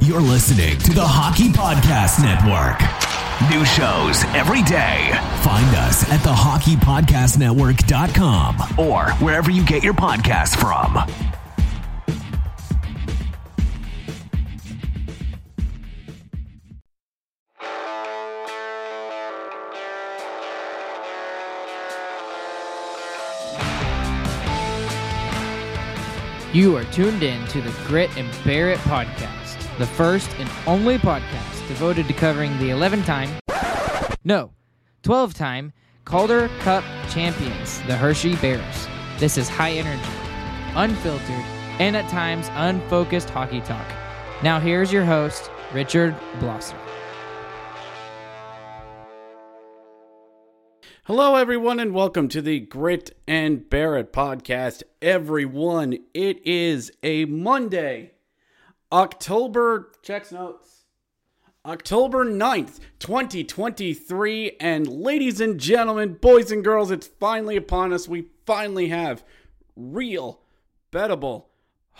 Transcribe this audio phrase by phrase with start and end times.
[0.00, 2.78] You're listening to the Hockey Podcast Network.
[3.50, 5.10] New shows every day.
[5.42, 10.98] Find us at thehockeypodcastnetwork.com or wherever you get your podcasts from.
[26.54, 29.47] You are tuned in to the Grit and It podcast,
[29.78, 33.30] the first and only podcast devoted to covering the 11 time,
[34.24, 34.50] no,
[35.04, 35.72] 12 time
[36.04, 38.88] Calder Cup champions, the Hershey Bears.
[39.18, 40.10] This is high energy,
[40.74, 41.44] unfiltered,
[41.78, 43.86] and at times unfocused hockey talk.
[44.42, 46.76] Now, here's your host, Richard Blosser.
[51.04, 54.82] Hello, everyone, and welcome to the Grit and Bear It podcast.
[55.00, 58.12] Everyone, it is a Monday,
[58.92, 60.84] October, checks notes,
[61.64, 64.56] October 9th, 2023.
[64.60, 68.08] And ladies and gentlemen, boys and girls, it's finally upon us.
[68.08, 69.24] We finally have
[69.76, 70.40] real,
[70.92, 71.46] bettable,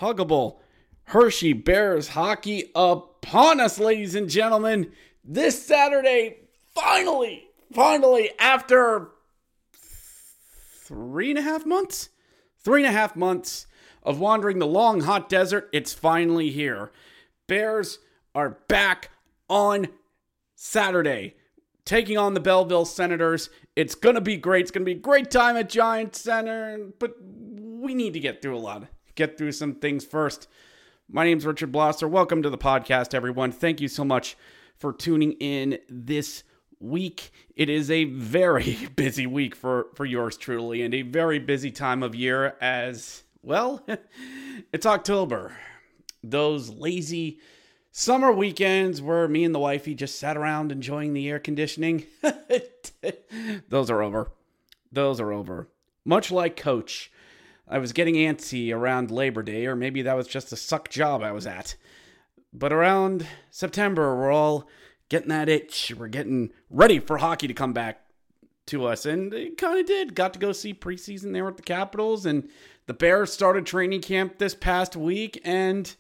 [0.01, 0.59] huggable
[1.05, 4.93] Hershey Bears hockey upon us, ladies and gentlemen.
[5.25, 6.39] This Saturday,
[6.75, 9.11] finally finally, after
[9.73, 12.11] three and a half months,
[12.63, 13.67] three and a half months
[14.09, 16.91] of wandering the long, hot desert, it's finally here.
[17.47, 17.99] Bears
[18.35, 19.11] are back
[19.51, 19.87] on
[20.55, 21.35] Saturday,
[21.85, 23.51] taking on the Belleville Senators.
[23.77, 24.63] It's going to be great.
[24.63, 28.41] It's going to be a great time at Giant Center, but we need to get
[28.41, 30.49] through a lot, get through some things first.
[31.07, 32.09] My name's Richard Blosser.
[32.09, 33.53] Welcome to the podcast, everyone.
[33.53, 34.39] Thank you so much
[34.79, 36.45] for tuning in this
[36.81, 37.31] week.
[37.57, 42.03] It is a very busy week for, for yours truly and a very busy time
[42.03, 43.85] of year as, well,
[44.73, 45.57] it's October.
[46.23, 47.39] Those lazy
[47.91, 52.05] summer weekends where me and the wifey just sat around enjoying the air conditioning,
[53.69, 54.33] those are over.
[54.91, 55.69] Those are over.
[56.05, 57.11] Much like Coach,
[57.69, 61.23] I was getting antsy around Labor Day, or maybe that was just a suck job
[61.23, 61.77] I was at.
[62.53, 64.69] But around September, we're all
[65.09, 65.93] getting that itch.
[65.97, 68.01] We're getting ready for hockey to come back
[68.67, 69.05] to us.
[69.05, 70.15] And it kind of did.
[70.15, 72.25] Got to go see preseason there at the Capitals.
[72.25, 72.49] And
[72.89, 75.41] the Bears started training camp this past week.
[75.45, 75.95] And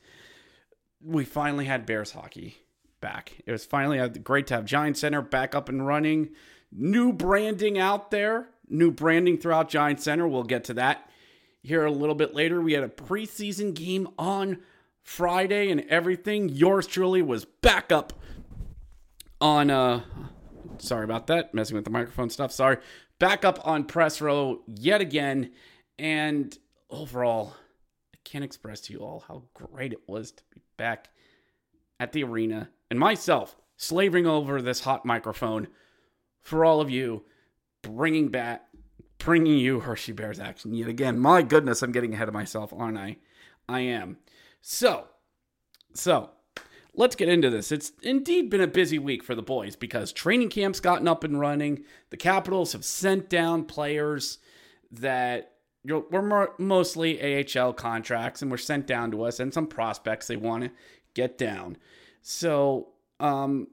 [1.04, 2.56] we finally had Bears hockey
[3.00, 3.34] back.
[3.47, 6.31] It was finally great to have Giant Center back up and running.
[6.72, 8.49] New branding out there.
[8.71, 10.26] New branding throughout Giant Center.
[10.26, 11.09] We'll get to that
[11.62, 12.60] here a little bit later.
[12.60, 14.59] We had a preseason game on
[15.03, 16.49] Friday and everything.
[16.49, 18.15] Yours truly was back up
[19.41, 20.00] on uh
[20.79, 22.76] sorry about that messing with the microphone stuff sorry
[23.20, 25.49] back up on press row yet again
[25.96, 26.58] and
[26.90, 27.55] overall
[28.14, 31.08] i can't express to you all how great it was to be back
[32.00, 35.69] at the arena and myself slaving over this hot microphone
[36.40, 37.25] for all of you
[37.82, 38.64] bringing back
[39.19, 42.99] bringing you hershey bears action yet again my goodness i'm getting ahead of myself aren't
[42.99, 43.17] i
[43.69, 44.17] i am
[44.61, 45.06] so
[45.94, 46.31] so
[46.99, 47.73] let's get into this.
[47.73, 51.41] It's indeed been a busy week for the boys because training camp's gotten up and
[51.41, 51.84] running.
[52.11, 54.38] The Capitals have sent down players
[54.91, 55.52] that
[55.88, 60.64] were mostly AHL contracts and were sent down to us, and some prospects they want
[60.64, 60.70] to
[61.14, 61.76] get down.
[62.23, 62.88] So,
[63.20, 63.69] um,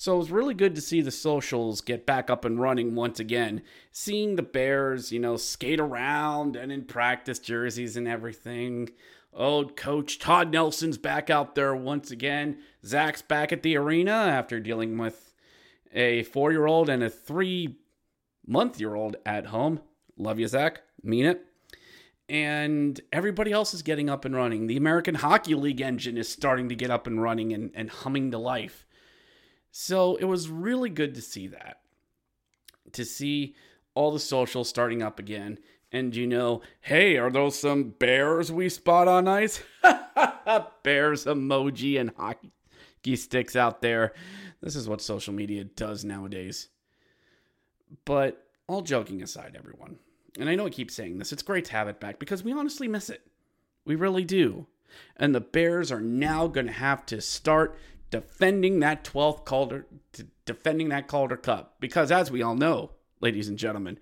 [0.00, 3.20] So it was really good to see the socials get back up and running once
[3.20, 3.60] again.
[3.92, 8.88] Seeing the Bears, you know, skate around and in practice jerseys and everything.
[9.34, 12.60] Old coach Todd Nelson's back out there once again.
[12.82, 15.34] Zach's back at the arena after dealing with
[15.92, 17.79] a four year old and a three
[18.46, 19.80] month year old at home.
[20.16, 20.82] Love you, Zach.
[21.02, 21.44] Mean it.
[22.28, 24.66] And everybody else is getting up and running.
[24.66, 28.30] The American Hockey League engine is starting to get up and running and, and humming
[28.30, 28.86] to life.
[29.72, 31.80] So it was really good to see that.
[32.92, 33.54] To see
[33.94, 35.58] all the socials starting up again.
[35.92, 39.62] And you know, hey, are those some bears we spot on ice?
[40.82, 44.12] bears emoji and hockey sticks out there.
[44.60, 46.68] This is what social media does nowadays.
[48.04, 49.98] But all joking aside, everyone,
[50.38, 52.52] and I know I keep saying this, it's great to have it back because we
[52.52, 53.26] honestly miss it.
[53.84, 54.66] We really do.
[55.16, 57.76] And the Bears are now going to have to start
[58.10, 59.86] defending that 12th Calder
[60.44, 63.98] defending that Calder Cup because as we all know, ladies and gentlemen,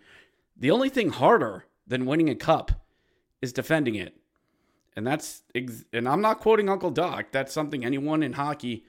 [0.57, 2.87] the only thing harder than winning a cup
[3.43, 4.17] is defending it.
[4.97, 5.43] And that's
[5.93, 8.85] and I'm not quoting Uncle Doc, that's something anyone in hockey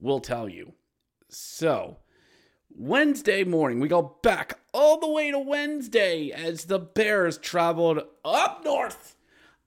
[0.00, 0.74] will tell you.
[1.28, 1.98] So,
[2.76, 8.64] Wednesday morning, we go back all the way to Wednesday as the Bears traveled up
[8.64, 9.14] north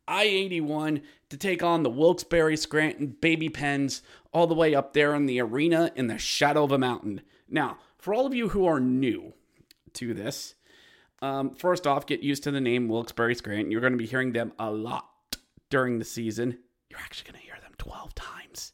[0.07, 4.01] I 81 to take on the Wilkes-Barre Scranton Baby Pens
[4.33, 7.21] all the way up there in the arena in the shadow of a mountain.
[7.50, 9.33] Now, for all of you who are new
[9.94, 10.56] to this,
[11.21, 13.71] um, first off, get used to the name Wilkes-Barre Scranton.
[13.71, 15.07] You're going to be hearing them a lot
[15.69, 16.57] during the season.
[16.89, 18.74] You're actually going to hear them 12 times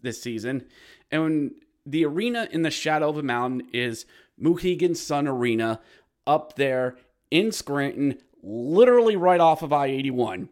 [0.00, 0.66] this season.
[1.10, 1.52] And
[1.86, 4.06] the arena in the shadow of a mountain is
[4.38, 5.80] Mohegan Sun Arena
[6.26, 6.96] up there
[7.30, 10.48] in Scranton, literally right off of I 81.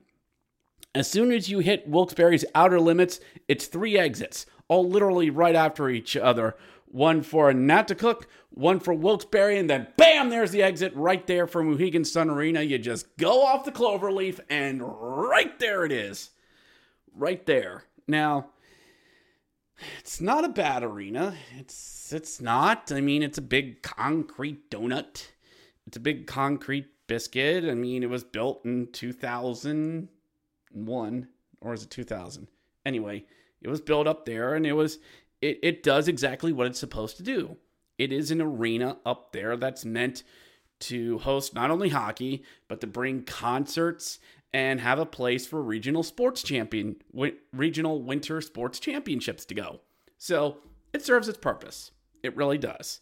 [0.94, 5.88] As soon as you hit Wilkes-Barre's outer limits, it's three exits, all literally right after
[5.88, 6.56] each other.
[6.86, 11.62] One for Nanticoke, one for Wilkes-Barre, and then bam, there's the exit right there for
[11.62, 12.62] Mohegan Sun Arena.
[12.62, 16.30] You just go off the cloverleaf, and right there it is.
[17.14, 17.84] Right there.
[18.06, 18.46] Now,
[20.00, 21.36] it's not a bad arena.
[21.58, 22.90] It's it's not.
[22.92, 25.28] I mean, it's a big concrete donut.
[25.86, 27.64] It's a big concrete biscuit.
[27.64, 31.28] I mean, it was built in 2001
[31.60, 32.48] or is it 2000?
[32.86, 33.24] Anyway,
[33.60, 34.98] it was built up there and it was
[35.40, 37.56] it it does exactly what it's supposed to do.
[37.96, 40.22] It is an arena up there that's meant
[40.80, 44.20] to host not only hockey, but to bring concerts
[44.52, 46.96] and have a place for regional sports champion
[47.52, 49.80] regional winter sports championships to go.
[50.16, 50.58] So,
[50.92, 51.90] it serves its purpose.
[52.22, 53.00] It really does.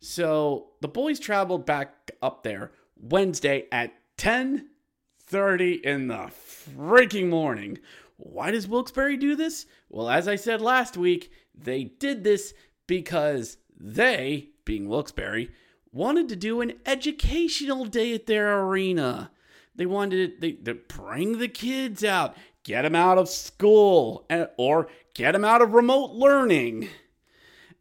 [0.00, 7.78] So, the boys traveled back up there Wednesday at 10:30 in the freaking morning.
[8.16, 9.66] Why does Wilkes-Barre do this?
[9.88, 12.54] Well, as I said last week, they did this
[12.86, 15.50] because they, being Wilkes-Barre,
[15.92, 19.30] wanted to do an educational day at their arena.
[19.78, 24.26] They wanted to, they, bring the kids out, get them out of school,
[24.56, 26.88] or get them out of remote learning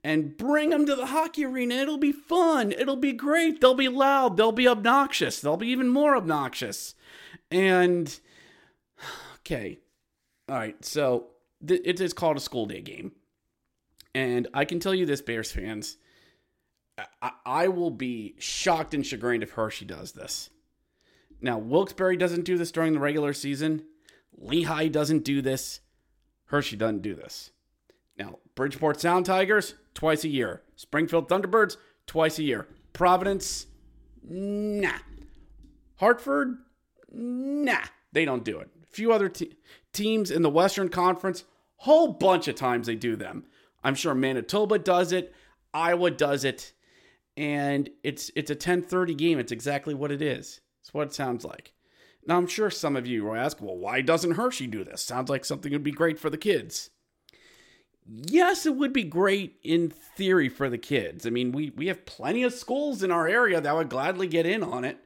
[0.04, 1.74] and bring them to the hockey arena.
[1.74, 2.72] It'll be fun.
[2.72, 3.60] It'll be great.
[3.60, 4.38] They'll be loud.
[4.38, 5.42] They'll be obnoxious.
[5.42, 6.94] They'll be even more obnoxious.
[7.50, 8.20] And
[9.40, 9.80] okay,
[10.48, 10.86] all right.
[10.86, 11.30] So
[11.68, 13.14] th- it is called a school day game,
[14.14, 15.98] and I can tell you this, Bears fans.
[17.24, 20.52] I, I will be shocked and chagrined if Hershey does this.
[21.42, 23.84] Now, Wilkes-Barre doesn't do this during the regular season.
[24.38, 25.82] Lehigh doesn't do this.
[26.46, 27.52] Hershey doesn't do this.
[28.18, 30.64] Now, Bridgeport Sound Tigers, twice a year.
[30.76, 31.78] Springfield Thunderbirds,
[32.08, 32.68] twice a year.
[32.94, 33.68] Providence,
[34.24, 34.98] nah.
[35.98, 36.58] Hartford,
[37.12, 37.84] nah.
[38.12, 38.70] They don't do it.
[38.84, 39.58] A few other te-
[39.94, 41.44] teams in the Western Conference,
[41.78, 43.46] whole bunch of times they do them.
[43.84, 45.34] I'm sure Manitoba does it,
[45.74, 46.74] Iowa does it,
[47.36, 49.38] and it's it's a 10:30 game.
[49.38, 50.62] It's exactly what it is.
[50.88, 51.74] It's what it sounds like.
[52.26, 55.02] Now I'm sure some of you will ask, well, why doesn't Hershey do this?
[55.02, 56.90] Sounds like something would be great for the kids
[58.08, 61.26] yes, it would be great in theory for the kids.
[61.26, 64.46] I mean, we, we have plenty of schools in our area that would gladly get
[64.46, 64.98] in on it.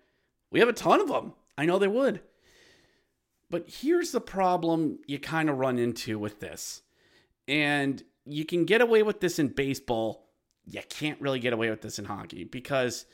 [0.52, 1.34] We have a ton of them.
[1.58, 2.22] I know they would.
[3.50, 6.82] But here's the problem you kind of run into with this.
[7.48, 10.30] And you can get away with this in baseball.
[10.66, 13.06] You can't really get away with this in hockey because,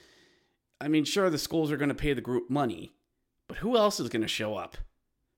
[0.79, 2.93] I mean, sure, the schools are going to pay the group money,
[3.47, 4.77] but who else is going to show up?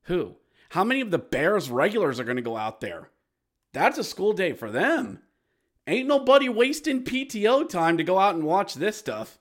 [0.04, 0.36] Who?
[0.70, 3.10] How many of the Bears regulars are going to go out there?
[3.74, 5.20] That's a school day for them.
[5.88, 9.40] Ain't nobody wasting PTO time to go out and watch this stuff.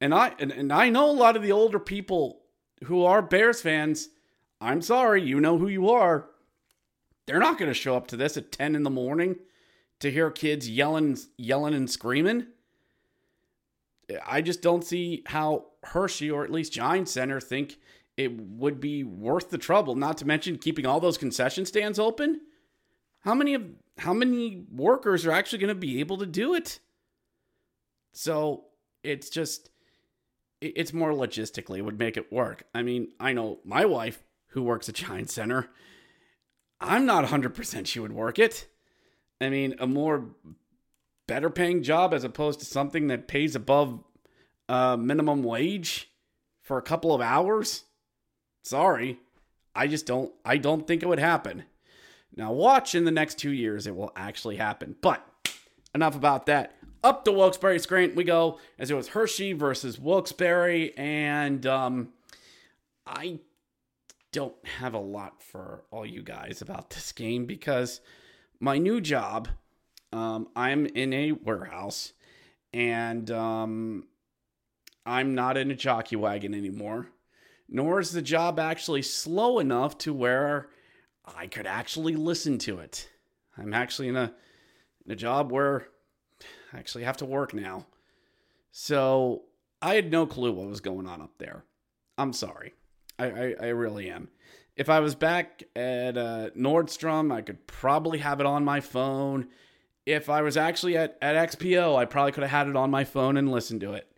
[0.00, 2.42] And I and, and I know a lot of the older people
[2.84, 4.08] who are Bears fans.
[4.60, 6.28] I'm sorry, you know who you are.
[7.26, 9.36] They're not going to show up to this at 10 in the morning
[10.00, 12.48] to hear kids yelling, yelling and screaming.
[14.26, 17.78] I just don't see how Hershey or at least Giant Center think
[18.16, 19.94] it would be worth the trouble.
[19.94, 22.40] Not to mention keeping all those concession stands open.
[23.20, 23.64] How many of
[23.98, 26.80] how many workers are actually going to be able to do it?
[28.12, 28.64] So
[29.02, 29.70] it's just
[30.60, 32.64] it's more logistically would make it work.
[32.74, 35.70] I mean, I know my wife who works at Giant Center.
[36.80, 38.68] I'm not 100% she would work it.
[39.40, 40.30] I mean, a more
[41.26, 44.02] better paying job as opposed to something that pays above
[44.68, 46.10] uh, minimum wage
[46.60, 47.84] for a couple of hours.
[48.62, 49.18] Sorry,
[49.74, 50.32] I just don't.
[50.44, 51.64] I don't think it would happen.
[52.34, 54.96] Now, watch in the next two years, it will actually happen.
[55.02, 55.26] But
[55.94, 56.76] enough about that.
[57.04, 62.10] Up to Wilkes-Barre Scranton we go, as it was Hershey versus Wilkes-Barre, and um,
[63.06, 63.40] I
[64.30, 68.00] don't have a lot for all you guys about this game because
[68.60, 69.48] my new job,
[70.12, 72.12] um, I'm in a warehouse,
[72.72, 74.06] and um,
[75.04, 77.08] I'm not in a jockey wagon anymore.
[77.68, 80.68] Nor is the job actually slow enough to where
[81.24, 83.08] I could actually listen to it.
[83.56, 84.32] I'm actually in a
[85.06, 85.88] in a job where
[86.72, 87.86] I actually have to work now.
[88.70, 89.42] So
[89.80, 91.64] I had no clue what was going on up there.
[92.16, 92.74] I'm sorry.
[93.18, 94.28] I, I, I really am.
[94.76, 99.48] If I was back at uh, Nordstrom, I could probably have it on my phone.
[100.04, 103.04] If I was actually at, at XPO, I probably could have had it on my
[103.04, 104.08] phone and listened to it.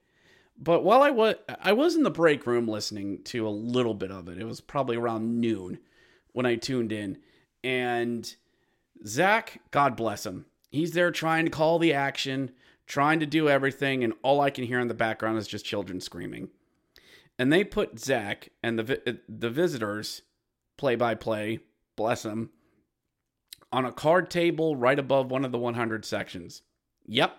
[0.57, 4.11] But while I was I was in the break room listening to a little bit
[4.11, 4.39] of it.
[4.39, 5.79] It was probably around noon
[6.33, 7.19] when I tuned in.
[7.63, 8.35] And
[9.07, 12.53] Zach, God bless him, he's there trying to call the action,
[12.87, 16.01] trying to do everything, and all I can hear in the background is just children
[16.01, 16.49] screaming.
[17.39, 20.23] And they put Zach and the the visitors
[20.77, 21.59] play by play,
[21.97, 22.51] bless him,
[23.75, 26.63] on a card table right above one of the 100 sections.
[27.07, 27.37] Yep.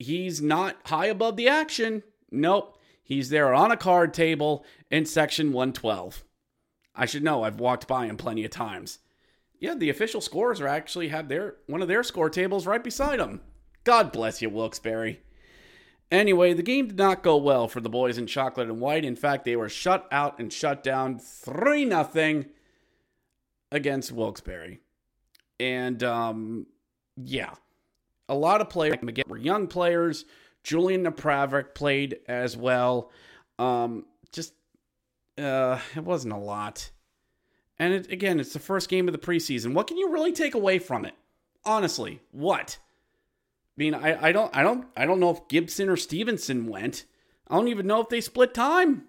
[0.00, 2.02] He's not high above the action.
[2.28, 2.76] Nope.
[3.04, 6.24] He's there on a card table in section 112.
[6.96, 7.44] I should know.
[7.44, 8.98] I've walked by him plenty of times.
[9.60, 13.20] Yeah, the official scores are actually have their one of their score tables right beside
[13.20, 13.40] him.
[13.84, 15.20] God bless you, Wilkes-Barre.
[16.10, 19.04] Anyway, the game did not go well for the boys in chocolate and white.
[19.04, 22.44] In fact, they were shut out and shut down 3 0
[23.70, 24.78] against Wilkes-Barre.
[25.60, 26.66] And um,
[27.16, 27.50] yeah,
[28.28, 28.96] a lot of players
[29.26, 30.24] were young players.
[30.62, 33.10] Julian Napravnik played as well.
[33.58, 34.54] Um, just
[35.38, 36.90] uh, it wasn't a lot.
[37.78, 39.74] And it, again, it's the first game of the preseason.
[39.74, 41.14] What can you really take away from it?
[41.64, 42.78] Honestly, what?
[43.76, 47.04] I mean, I, I don't I don't I don't know if Gibson or Stevenson went.
[47.48, 49.04] I don't even know if they split time.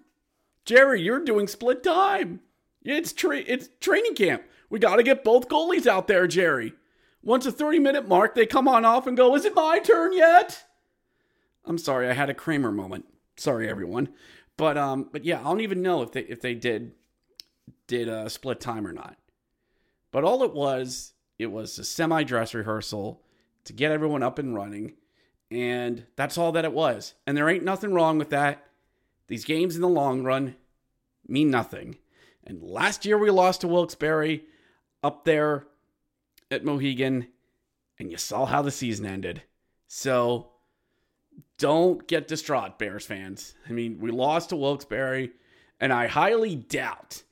[0.64, 2.40] Jerry, you're doing split time.
[2.82, 4.42] It's tra- it's training camp.
[4.68, 6.72] We got to get both goalies out there, Jerry.
[7.22, 10.12] Once a 30 minute mark, they come on off and go, "Is it my turn
[10.12, 10.64] yet?"
[11.64, 13.06] I'm sorry, I had a Kramer moment.
[13.36, 14.08] Sorry, everyone.
[14.56, 16.92] But um, but yeah, I don't even know if they if they did
[17.86, 19.16] did a split time or not.
[20.12, 23.22] But all it was, it was a semi dress rehearsal
[23.64, 24.94] to get everyone up and running,
[25.50, 27.14] and that's all that it was.
[27.26, 28.64] And there ain't nothing wrong with that.
[29.28, 30.56] These games in the long run
[31.26, 31.98] mean nothing.
[32.44, 34.42] And last year we lost to Wilkes-Barre
[35.02, 35.66] up there
[36.50, 37.28] at Mohegan,
[37.98, 39.42] and you saw how the season ended.
[39.86, 40.50] So
[41.58, 43.54] don't get distraught, Bears fans.
[43.68, 45.30] I mean, we lost to Wilkes-Barre,
[45.80, 47.22] and I highly doubt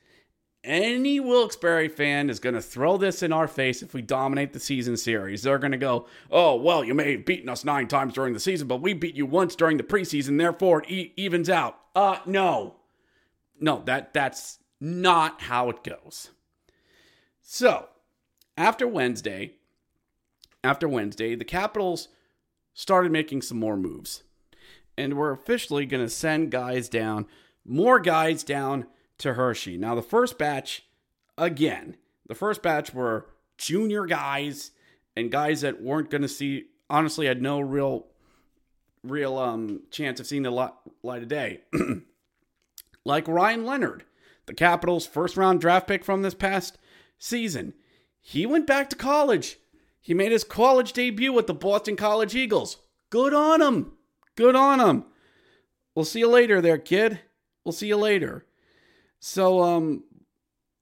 [0.62, 4.61] any Wilkes-Barre fan is going to throw this in our face if we dominate the
[4.61, 5.42] season series.
[5.42, 8.40] They're going to go, oh, well, you may have beaten us nine times during the
[8.40, 11.78] season, but we beat you once during the preseason, therefore it e- evens out.
[11.94, 12.76] Uh, no.
[13.61, 16.30] No, that that's not how it goes.
[17.47, 17.89] So,
[18.57, 19.53] after Wednesday,
[20.65, 22.09] after Wednesday, the Capitals
[22.73, 24.23] started making some more moves.
[24.97, 27.27] And we're officially going to send guys down,
[27.63, 28.87] more guys down
[29.19, 29.77] to Hershey.
[29.77, 30.87] Now, the first batch,
[31.37, 33.27] again, the first batch were
[33.59, 34.71] junior guys
[35.15, 38.07] and guys that weren't going to see, honestly, had no real,
[39.03, 40.51] real um, chance of seeing the
[41.03, 41.61] light of day.
[43.05, 44.05] like Ryan Leonard,
[44.47, 46.79] the Capitals' first round draft pick from this past
[47.25, 47.75] season.
[48.21, 49.59] He went back to college
[50.04, 52.76] he made his college debut with the Boston College Eagles.
[53.09, 53.93] Good on him.
[54.37, 55.07] Good on him.
[55.95, 57.21] We'll see you later there, kid.
[57.64, 58.45] We'll see you later.
[59.19, 60.04] So, um,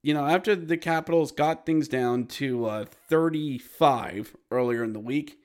[0.03, 5.39] you know, after the Capitals got things down to uh, 35 earlier in the week,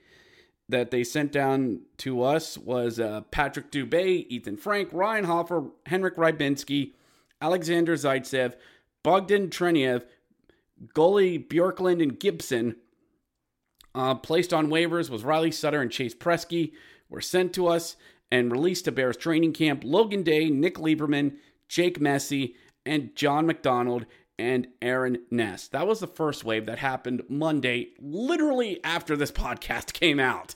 [0.67, 6.15] that they sent down to us was uh, Pierrick Dubé, Ethan Frank, Ryan Hofer, Henrik
[6.15, 6.93] Rybinski,
[7.39, 8.55] Alexander Zaitsev,
[9.03, 10.03] Bogdan Trineyev,
[10.93, 12.75] Goalie Bjorklund and Gibson
[13.95, 16.73] uh, placed on waivers was Riley Sutter and Chase Priskie
[17.09, 17.95] were sent to us
[18.31, 19.83] and released to Bears training camp.
[19.83, 22.55] Logan Day, Nick Leivermann, Jake Massie,
[22.85, 24.05] and John McDonald
[24.39, 25.67] and Aaron Ness.
[25.69, 30.55] That was the first wave that happened Monday, literally after this podcast came out.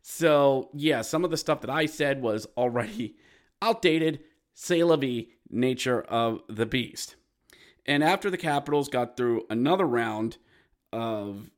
[0.00, 3.16] So, yeah, some of the stuff that I said was already
[3.62, 4.20] outdated.
[4.54, 7.16] Say la vie, nature of the beast.
[7.88, 10.36] And after the Capitals got through another round
[10.92, 11.50] of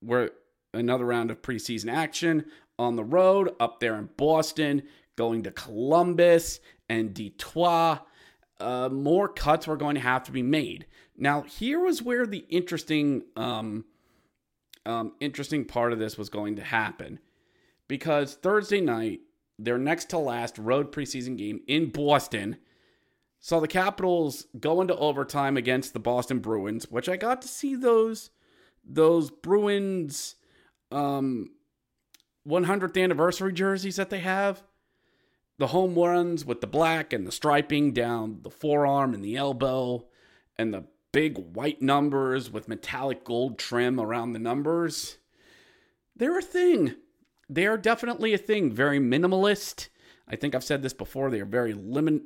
[0.00, 0.30] where
[0.74, 2.44] another round of preseason action
[2.78, 4.82] on the road up there in Boston,
[5.16, 8.00] going to Columbus and Detroit.
[8.60, 10.86] Uh, more cuts were going to have to be made.
[11.16, 13.84] Now, here was where the interesting, um,
[14.84, 17.18] um, interesting part of this was going to happen,
[17.88, 19.20] because Thursday night,
[19.58, 22.58] their next to last road preseason game in Boston,
[23.40, 27.74] saw the Capitals go into overtime against the Boston Bruins, which I got to see
[27.74, 28.30] those
[28.84, 30.36] those Bruins
[30.90, 31.50] um
[32.46, 34.62] 100th anniversary jerseys that they have.
[35.58, 40.06] The home runs with the black and the striping down the forearm and the elbow,
[40.56, 45.18] and the big white numbers with metallic gold trim around the numbers.
[46.14, 46.94] They're a thing.
[47.48, 48.72] They are definitely a thing.
[48.72, 49.88] Very minimalist.
[50.28, 51.30] I think I've said this before.
[51.30, 52.22] They are very limit,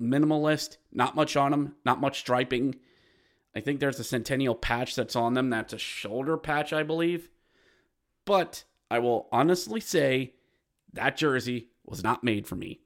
[0.00, 0.76] minimalist.
[0.92, 2.76] Not much on them, not much striping.
[3.54, 5.50] I think there's a centennial patch that's on them.
[5.50, 7.30] That's a shoulder patch, I believe.
[8.24, 10.34] But I will honestly say
[10.92, 12.80] that jersey was not made for me.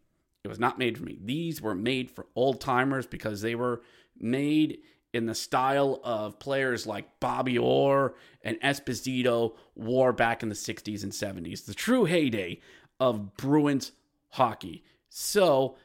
[0.44, 1.18] It was not made for me.
[1.22, 3.82] These were made for old timers because they were
[4.18, 4.78] made
[5.12, 11.02] in the style of players like Bobby Orr and Esposito wore back in the 60s
[11.02, 12.60] and 70s, the true heyday
[13.00, 13.92] of Bruins
[14.30, 14.84] hockey.
[15.08, 15.76] So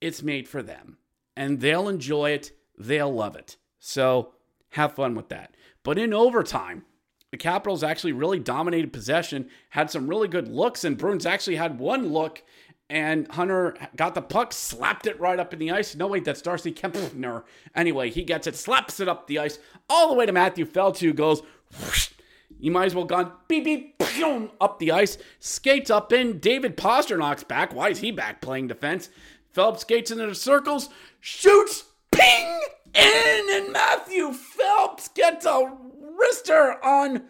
[0.00, 0.98] it's made for them
[1.36, 3.56] and they'll enjoy it, they'll love it.
[3.78, 4.32] So
[4.70, 5.54] have fun with that.
[5.82, 6.84] But in overtime,
[7.30, 11.78] the Capitals actually really dominated possession, had some really good looks, and Bruins actually had
[11.78, 12.42] one look,
[12.88, 15.94] and Hunter got the puck, slapped it right up in the ice.
[15.94, 17.42] No, wait, that's Darcy Kuemper.
[17.74, 19.58] Anyway, he gets it, slaps it up the ice,
[19.90, 21.42] all the way to Matthew Phillips, who goes,
[21.80, 22.10] whoosh,
[22.58, 26.38] you might as well gone beep beep boom, up the ice, skates up in.
[26.38, 27.74] David Pastrnak's back.
[27.74, 29.10] Why is he back playing defense?
[29.56, 32.60] Phillips skates into the circles, shoots, ping,
[32.94, 35.72] in, and Matthew Phillips gets a
[36.20, 37.22] wrister on.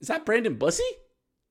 [0.00, 0.88] Is that Brandon Bussi?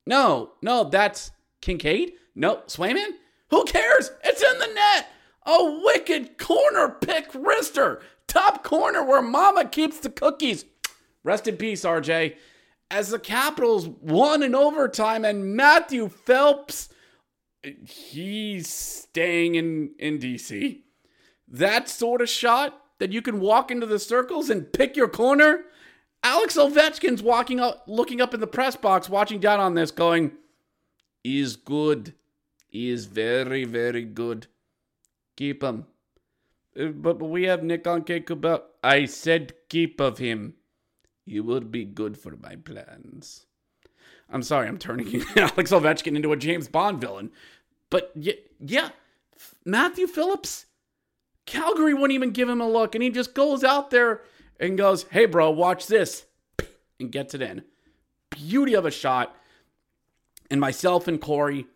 [0.06, 2.12] No, no, that's Kinkaid.
[2.34, 3.10] No, Swayman.
[3.50, 4.10] Who cares?
[4.24, 5.08] It's in the net.
[5.44, 8.00] A wicked corner pick wrister.
[8.26, 10.64] Top corner where mama keeps the cookies.
[11.22, 12.36] Rest in peace, RJ.
[12.90, 16.88] As the Capitals won in overtime and Matthew Phillips,
[17.62, 20.80] he's staying in, in DC.
[21.46, 25.64] That sort of shot that you can walk into the circles and pick your corner
[26.22, 30.32] Alex Ovechkin's walking up, looking up in the press box, watching down on this, going,
[31.22, 32.14] "Is good,
[32.70, 34.48] is very, very good.
[35.36, 35.86] Keep him."
[36.78, 38.62] Uh, but, we have Nick Aubé-Kubel.
[38.82, 40.54] I said keep of him.
[41.24, 43.46] He would be good for my plans.
[44.30, 47.30] I'm sorry, I'm turning Alex Ovechkin into a James Bond villain.
[47.90, 48.90] But yeah, yeah,
[49.64, 50.66] Matthew Phillips,
[51.46, 54.22] Calgary wouldn't even give him a look, and he just goes out there
[54.60, 56.26] and goes, Hey, bro, watch this,
[57.00, 57.62] and gets it in.
[58.30, 59.34] Beauty of a shot.
[60.50, 61.66] And myself and Corey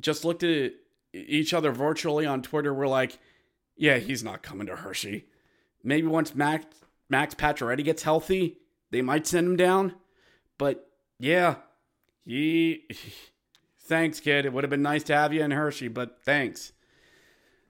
[0.00, 0.72] just looked at
[1.12, 2.72] each other virtually on Twitter.
[2.74, 3.18] We're like,
[3.76, 5.26] Yeah, he's not coming to Hershey.
[5.84, 6.66] Maybe once Max,
[7.08, 8.58] Max Pacioretty gets healthy,
[8.90, 9.94] they might send him down.
[10.58, 10.88] But
[11.18, 11.56] yeah,
[12.28, 12.86] he.
[13.80, 14.44] Thanks, kid.
[14.44, 16.72] It would have been nice to have you in Hershey, but thanks.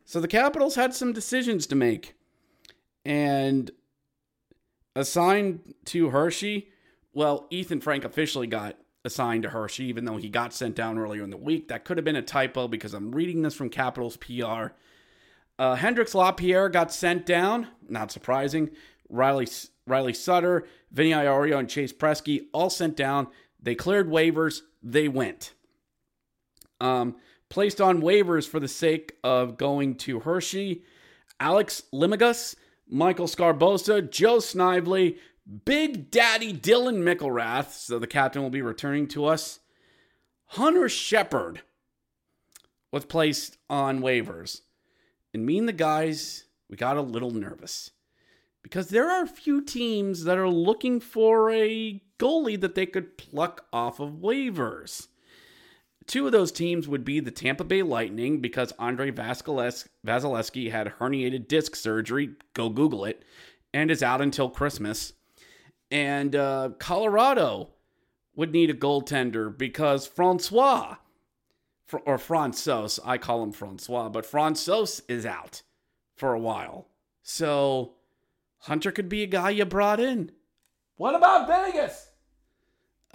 [0.05, 2.17] So the Capitals had some decisions to make.
[3.05, 3.71] And
[4.97, 6.71] assigned to Hershey,
[7.13, 11.23] well, Ethan Frank officially got assigned to Hershey, even though he got sent down earlier
[11.23, 11.69] in the week.
[11.69, 14.73] That could have been a typo because I'm reading this from Capitals PR.
[15.57, 18.71] Uh, Hendrix Lapierre got sent down, not surprising.
[19.09, 19.47] Riley
[19.87, 23.29] Riley Sutter, Vinny Iorio, and Chase Priskie all sent down.
[23.61, 24.61] They cleared waivers.
[24.83, 25.55] They went.
[26.81, 27.17] Um,
[27.49, 30.85] placed on waivers for the sake of going to Hershey.
[31.41, 32.57] Alex Limoges
[32.91, 35.19] Michael Sgarbossa, Joe Snively,
[35.65, 39.61] Big Daddy Dylan McIlrath, so the captain will be returning to us.
[40.53, 41.63] Hunter Shepard
[42.91, 44.63] was placed on waivers.
[45.35, 47.91] And me and the guys, we got a little nervous
[48.69, 53.17] because there are a few teams that are looking for a goalie that they could
[53.17, 55.07] pluck off of waivers.
[56.07, 61.49] Two of those teams would be the Tampa Bay Lightning because Andre Vasilevskiy had herniated
[61.49, 62.35] disc surgery.
[62.53, 63.25] Go Google it.
[63.73, 65.15] And is out until Christmas.
[65.91, 67.71] And uh, Colorado
[68.37, 70.97] would need a goaltender because Francois,
[72.05, 75.63] or Francois, I call him Francois, but Francois is out
[76.17, 76.89] for a while.
[77.23, 77.95] So
[78.69, 80.31] Hunter could be a guy you brought in.
[80.97, 82.11] What about Vegas?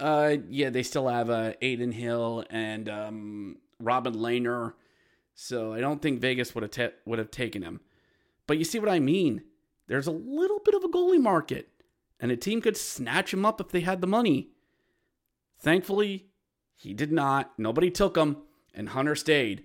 [0.00, 4.72] Uh, yeah, they still have uh, Adin Hill and um, Robin Lehner,
[5.36, 7.80] so I don't think Vegas would have ta- would have taken him.
[8.48, 9.44] But you see what I mean?
[9.86, 11.68] There's a little bit of a goalie market,
[12.18, 14.48] and a team could snatch him up if they had the money.
[15.60, 16.26] Thankfully,
[16.74, 17.52] he did not.
[17.56, 18.38] Nobody took him,
[18.74, 19.64] and Hunter stayed.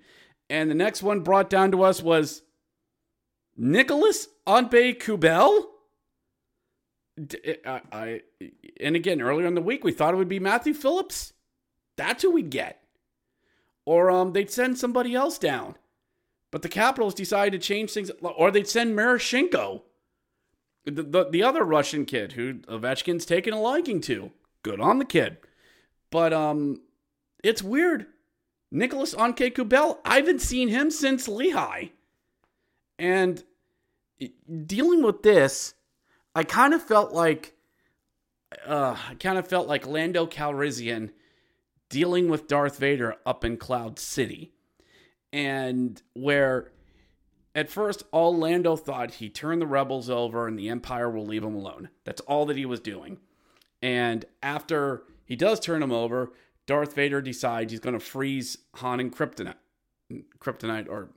[0.52, 2.44] And the next one brought down to us was
[3.58, 5.78] Nicholas Aube-Kubel.
[7.66, 8.22] I, I,
[8.80, 11.34] and again, earlier in the week, we thought it would be Matthew Phillips.
[11.98, 12.82] That's who we'd get.
[13.86, 15.76] Or um, they'd send somebody else down.
[16.52, 19.82] But the Capitals decided to change things, or they'd send Marashenko,
[20.86, 24.32] the, the, the other Russian kid who Ovechkin's taken a liking to.
[24.64, 25.38] Good on the kid.
[26.10, 26.82] But um,
[27.44, 28.08] it's weird.
[28.72, 31.90] Nicholas Aube-Kubel, I haven't seen him since Lehigh.
[32.98, 33.44] And
[34.66, 35.74] dealing with this,
[36.40, 37.54] I kind of felt like
[38.66, 41.10] uh, I kind of felt like Lando Calrissian
[41.90, 44.54] dealing with Darth Vader up in Cloud City.
[45.34, 46.72] And where
[47.54, 51.44] at first all Lando thought he turned the rebels over and the Empire will leave
[51.44, 51.90] him alone.
[52.06, 53.18] That's all that he was doing.
[53.82, 56.32] And after he does turn him over,
[56.68, 59.56] Darth Vader decides he's going to freeze Han and Kryptonite.
[60.40, 61.10] Kryptonite, or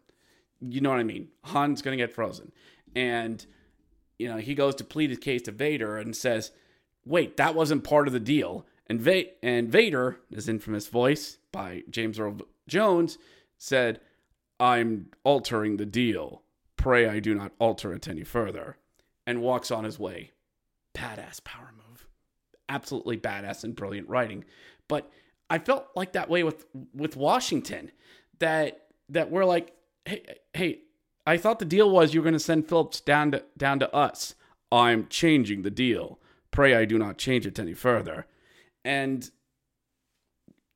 [0.61, 1.29] you know what I mean.
[1.45, 2.51] Han's going to get frozen.
[2.97, 3.47] And
[4.23, 6.53] you know, he goes to plead his case to Vader and says,
[7.05, 11.83] "Wait, that wasn't part of the deal." And Va- and Vader, his infamous voice by
[11.91, 13.19] James Earl Jones,
[13.59, 14.01] said,
[14.61, 16.43] "I'm altering the deal.
[16.77, 18.77] Pray I do not alter it any further."
[19.27, 20.31] And walks on his way.
[20.95, 22.07] Badass power move.
[22.69, 24.45] Absolutely badass and brilliant writing.
[24.89, 25.11] But
[25.51, 27.91] I felt like that way with with Washington
[28.39, 30.83] that that we're like, "Hey, hey,
[31.27, 33.95] I thought the deal was you were going to send Phillips down to down to
[33.95, 34.35] us.
[34.71, 36.19] I'm changing the deal.
[36.51, 38.27] Pray I do not change it any further.
[38.85, 39.31] And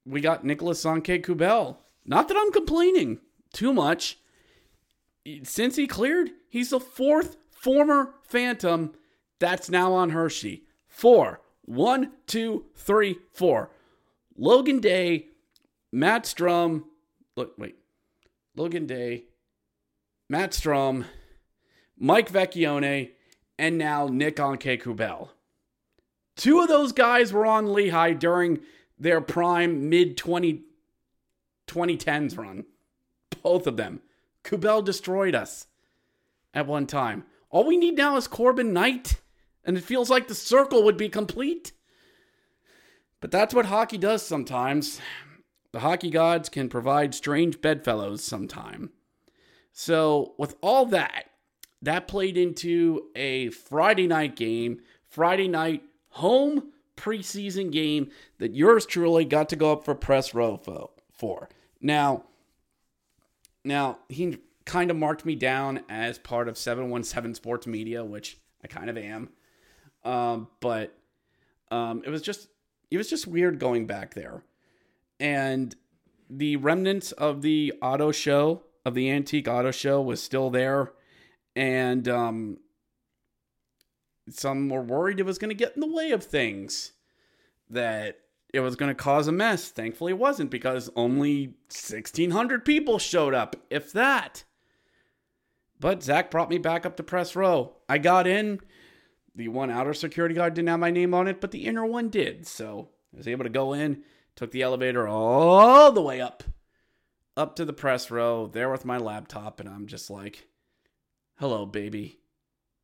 [0.05, 1.79] we got Nicholas Aube-Kubel.
[2.05, 3.21] Not that I'm complaining
[3.53, 4.19] too much.
[5.43, 8.93] Since he cleared, he's the fourth former Phantom
[9.39, 10.65] that's now on Hershey.
[10.87, 11.41] Four.
[11.63, 13.71] One, two, three, four.
[14.37, 15.27] Logan Day,
[15.93, 16.85] Matt Strom.
[17.37, 17.77] Look, wait.
[18.55, 19.25] Logan Day,
[20.29, 21.05] Matt Strom,
[21.97, 23.13] Mike Vecchione,
[23.59, 25.31] and now Nick Aube-Kubel.
[26.37, 28.61] Two of those guys were on Lehigh during
[28.99, 32.65] their prime mid 2010s run.
[33.43, 34.01] Both of them.
[34.43, 35.67] Kubel destroyed us
[36.53, 37.25] at one time.
[37.51, 39.21] All we need now is Corbin Knight,
[39.65, 41.73] and it feels like the circle would be complete.
[43.21, 45.01] But that's what hockey does sometimes.
[45.73, 48.91] The hockey gods can provide strange bedfellows sometime.
[49.79, 51.27] So, with all that,
[51.83, 59.27] that played into a Friday night game, Friday night home preseason game that yours truly
[59.27, 60.59] got to go up for press row
[61.13, 61.51] for.
[61.79, 62.25] Now,
[63.65, 68.69] now he kind of marked me down as part of 717 Sports Media, which I
[68.69, 69.29] kind of am.
[70.07, 70.97] Um, but
[71.71, 72.49] um, it was just
[72.91, 74.43] it was just weird going back there.
[75.21, 75.77] And
[76.31, 80.93] the remnants of the auto show of the antique auto show was still there,
[81.57, 82.59] and um,
[84.31, 86.93] some were worried it was going to get in the way of things,
[87.69, 88.21] that
[88.55, 89.71] it was going to cause a mess.
[89.71, 94.45] Thankfully, it wasn't because only 1,600 people showed up, if that.
[95.81, 97.73] But Zach brought me back up to press row.
[97.89, 98.61] I got in.
[99.35, 102.09] The one outer security guard didn't have my name on it, but the inner one
[102.09, 102.47] did.
[102.47, 104.05] So I was able to go in,
[104.37, 106.45] took the elevator all the way up
[107.37, 110.49] up to the press row, there with my laptop, and I'm just like,
[111.37, 112.19] hello, baby.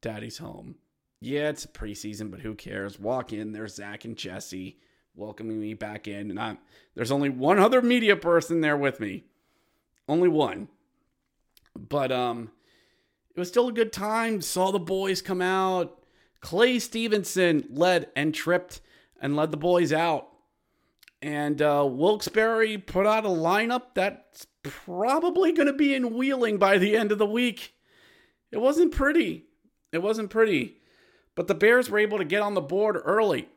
[0.01, 0.77] Daddy's home.
[1.21, 2.99] Yeah, it's preseason, but who cares?
[2.99, 4.79] Walk in, there's Zach and Jesse
[5.15, 6.59] welcoming me back in, and I'm
[6.95, 9.25] there's only one other media person there with me.
[10.09, 10.69] Only one.
[11.77, 12.51] But um
[13.35, 14.43] it was still a good time.
[14.43, 16.03] Saw the boys come out.
[16.41, 18.81] Clay Stevenson led and tripped
[19.21, 20.29] and led the boys out.
[21.23, 26.79] And uh, Wilkes-Barre put out a lineup that's probably going to be in Wheeling by
[26.79, 27.75] the end of the week.
[28.51, 29.45] It wasn't pretty.
[29.93, 30.79] It wasn't pretty.
[31.37, 33.49] But the Bears were able to get on the board early.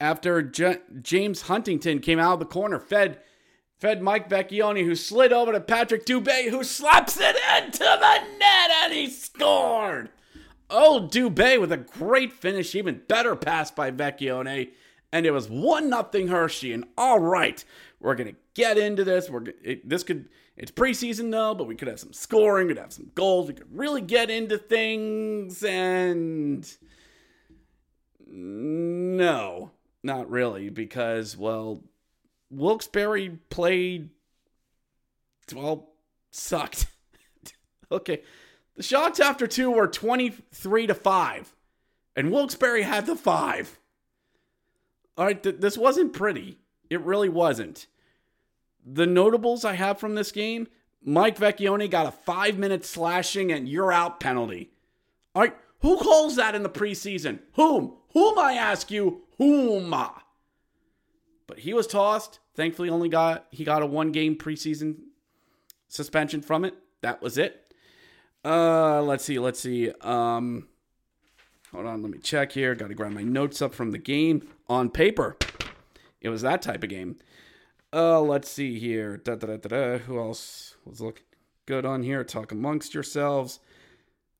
[0.00, 3.20] After J- James Huntington came out of the corner, fed
[3.78, 8.70] fed Mike Vecchione, who slid over to Pierrick Dubé, who slaps it into the net,
[8.82, 10.10] and he scored.
[10.68, 14.70] Oh, Dubé with a great finish, even better pass by Vecchione.
[15.12, 16.72] And it was 1 nothing Hershey.
[16.72, 17.64] And all right,
[17.98, 19.28] we're to get into this.
[19.28, 22.82] We're it, This could, it's preseason though, but we could have some scoring, we could
[22.82, 23.48] have some goals.
[23.48, 25.64] We could really get into things.
[25.64, 26.70] And
[28.28, 31.82] no, not really, because, well,
[32.50, 34.10] Wilkes-Barre played,
[35.52, 35.90] well,
[36.30, 36.86] sucked.
[37.92, 38.22] okay.
[38.76, 41.56] The shots after two were 23 to 5,
[42.16, 43.79] and Wilkes-Barre had the five.
[45.16, 46.58] All right, th- this wasn't pretty.
[46.88, 47.86] It really wasn't.
[48.84, 50.68] The notables I have from this game
[51.02, 54.70] Mike Vecchione got a five minute slashing and you're out penalty.
[55.34, 57.40] All right, who calls that in the preseason?
[57.54, 57.96] Whom?
[58.12, 59.22] Whom I ask you?
[59.38, 59.90] Whom?
[59.90, 62.40] But he was tossed.
[62.54, 64.96] Thankfully, only got he got a one game preseason
[65.88, 66.74] suspension from it.
[67.00, 67.74] That was it.
[68.44, 69.90] Uh, let's see, let's see.
[70.00, 70.68] Um,
[71.72, 72.74] hold on, let me check here.
[72.74, 75.36] Got to grab my notes up from the game on paper.
[76.20, 77.16] It was that type of game.
[77.92, 79.16] Uh, let's see here.
[79.16, 79.98] Da, da, da.
[79.98, 81.24] Who else was looking
[81.66, 82.22] good on here?
[82.22, 83.58] Talk amongst yourselves.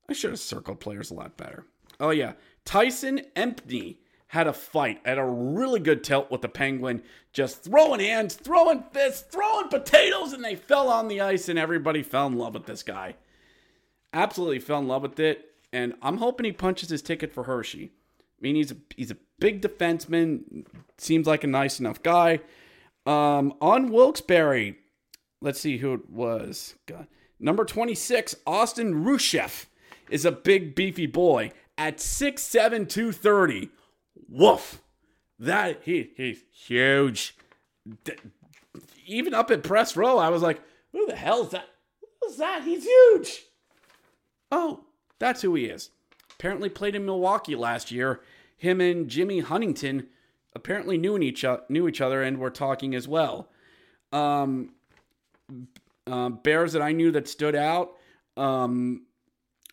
[0.09, 1.65] I should have circled players a lot better.
[1.99, 2.33] Oh yeah,
[2.65, 7.99] Tyson Empey had a fight at a really good tilt with the Penguin, just throwing
[7.99, 12.37] hands, throwing fists, throwing potatoes, and they fell on the ice, and everybody fell in
[12.37, 13.15] love with this guy.
[14.13, 17.91] Absolutely fell in love with it, and I'm hoping he punches his ticket for Hershey.
[18.19, 20.65] I mean, he's a he's a big defenseman,
[20.97, 22.39] seems like a nice enough guy.
[23.05, 24.75] Um, on Wilkes-Barre,
[25.41, 26.75] let's see who it was.
[26.85, 27.07] God.
[27.39, 29.65] Number 26, Austin Rushev
[30.09, 33.69] is a big, beefy boy at 6'7, 230.
[34.29, 34.81] Woof.
[35.39, 37.35] That, he, he's huge.
[38.03, 38.13] D-
[39.07, 41.65] even up at press row, I was like, who the hell is that?
[42.21, 42.61] Who's that?
[42.63, 43.41] He's huge.
[44.51, 44.81] Oh,
[45.21, 45.91] that's who he is.
[46.33, 48.21] Apparently played in Milwaukee last year.
[48.57, 50.07] Him and Jimmy Huntington
[50.55, 53.49] apparently knew each knew each other and were talking as well.
[54.11, 54.73] Um,
[56.07, 57.93] uh, Bears that I knew that stood out.
[58.35, 59.03] Um,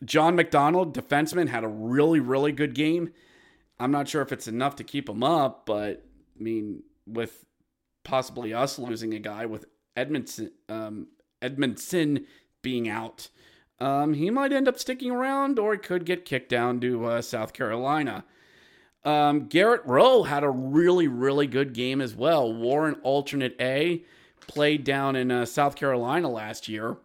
[0.04, 3.10] John McDonald, defenseman, had a really really good game.
[3.80, 6.04] I'm not sure if it's enough to keep him up, but
[6.38, 7.46] I mean, with
[8.04, 9.64] possibly us losing a guy with
[9.96, 11.08] Edmondson, um,
[11.40, 12.26] Edmundson
[12.60, 13.28] being out,
[13.80, 17.22] um, he might end up sticking around, or he could get kicked down to uh,
[17.22, 18.24] South Carolina.
[19.04, 22.52] Um, Garrett Rowe had a really, really good game as well.
[22.52, 24.04] Warren alternate A
[24.46, 26.96] played down in uh, South Carolina last year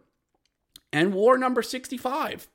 [0.92, 2.48] and wore number 65.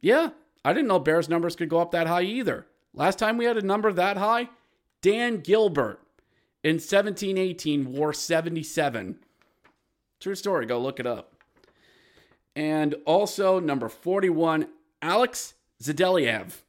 [0.00, 0.30] Yeah,
[0.64, 2.66] I didn't know Bears numbers could go up that high either.
[2.92, 4.48] Last time we had a number that high,
[5.02, 6.00] Dan Gilbert
[6.64, 9.18] in 17 18 wore 77.
[10.18, 11.35] True story, go look it up.
[12.56, 14.66] And also number 41,
[15.02, 16.62] Alex Zadeliev.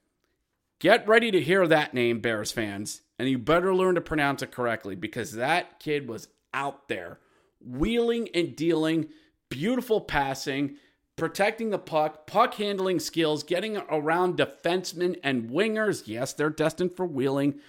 [0.80, 3.02] Get ready to hear that name, Bears fans.
[3.18, 7.20] And you better learn to pronounce it correctly because that kid was out there
[7.66, 9.08] wheeling and dealing,
[9.50, 10.76] beautiful passing,
[11.16, 16.04] protecting the puck, puck handling skills, getting around defensemen and wingers.
[16.06, 17.60] Yes, they're destined for wheeling,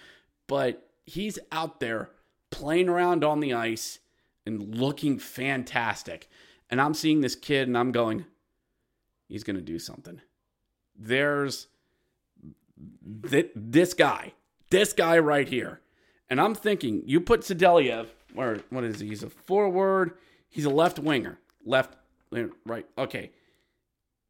[0.46, 2.10] but he's out there
[2.50, 4.00] playing around on the ice
[4.44, 6.28] and looking fantastic.
[6.70, 8.26] And I'm seeing this kid and I'm going,
[9.28, 10.20] he's going to do something.
[10.96, 11.68] There's
[13.28, 14.32] th- this guy,
[14.70, 15.80] this guy right here.
[16.30, 19.08] And I'm thinking, you put Sadeliev, or what is he?
[19.08, 20.12] He's a forward.
[20.48, 21.38] He's a left winger.
[21.64, 21.96] Left,
[22.34, 22.86] eh, right.
[22.98, 23.30] Okay.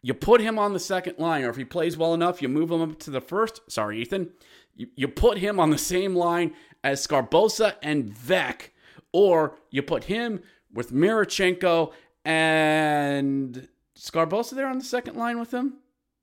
[0.02, 2.70] You put him on the second line, or if he plays well enough, you move
[2.70, 3.60] him up to the first.
[3.68, 4.30] Sorry, Ethan.
[4.76, 8.72] You, you put him on the same line as Sgarbossa and Vec,
[9.12, 10.40] or you put him
[10.72, 11.92] with Mirachenko
[12.24, 15.74] and Sgarbossa there on the second line with him?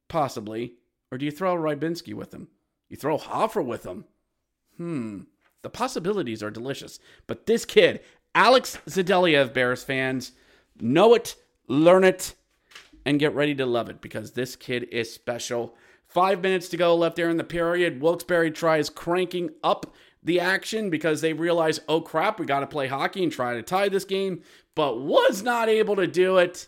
[0.08, 0.76] Possibly.
[1.12, 2.50] Or do you throw Rybinski with him?
[2.90, 4.06] You throw Hofer with him?
[4.78, 5.22] Hmm.
[5.62, 7.00] The possibilities are delicious.
[7.28, 8.02] But this kid,
[8.36, 10.34] Alex Zadeliev, Bears fans,
[10.80, 11.36] know it,
[11.68, 12.36] learn it,
[13.06, 15.76] and get ready to love it because this kid is special.
[16.08, 18.02] Five minutes to go left there in the period.
[18.02, 19.94] Wilkes-Barre tries cranking up
[20.26, 23.62] the action because they realized, oh crap, we got to play hockey and try to
[23.62, 24.42] tie this game,
[24.74, 26.68] but was not able to do it.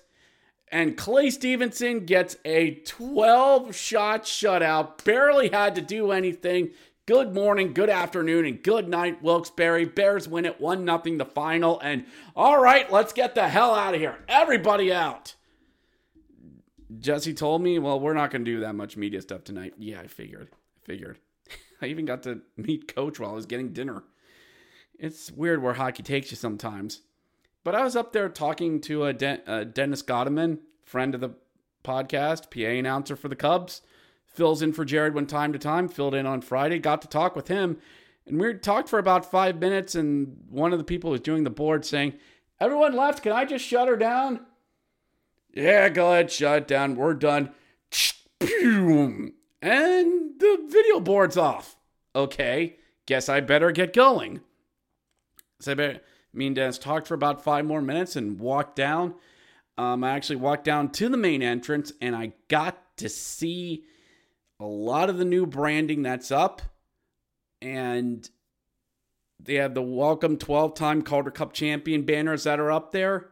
[0.71, 6.69] And Clay Stevenson gets a 12 shot shutout, barely had to do anything.
[7.07, 9.85] Good morning, good afternoon, and good night, Wilkes-Barre.
[9.85, 11.79] Bears win it 1 0 the final.
[11.79, 14.17] And all right, let's get the hell out of here.
[14.27, 15.35] Everybody out.
[16.99, 19.73] Jesse told me, well, we're not going to do that much media stuff tonight.
[19.77, 20.49] Yeah, I figured.
[20.51, 21.17] I figured.
[21.81, 24.03] I even got to meet Coach while I was getting dinner.
[24.99, 27.01] It's weird where hockey takes you sometimes.
[27.63, 31.31] But I was up there talking to a De- uh, Dennis Godeman, friend of the
[31.83, 33.81] podcast, PA announcer for the Cubs,
[34.25, 37.35] fills in for Jared when time to time, filled in on Friday, got to talk
[37.35, 37.77] with him.
[38.25, 41.49] And we talked for about five minutes, and one of the people was doing the
[41.49, 42.13] board saying,
[42.59, 43.21] Everyone left.
[43.21, 44.45] Can I just shut her down?
[45.53, 46.95] Yeah, go ahead, shut down.
[46.95, 47.51] We're done.
[49.61, 51.77] And the video board's off.
[52.15, 54.41] Okay, guess I better get going.
[55.59, 56.01] So I better,
[56.33, 59.15] me and Dennis talked for about five more minutes and walked down.
[59.77, 63.83] Um, I actually walked down to the main entrance and I got to see
[64.59, 66.61] a lot of the new branding that's up.
[67.61, 68.27] And
[69.39, 73.29] they have the welcome 12 time Calder Cup champion banners that are up there,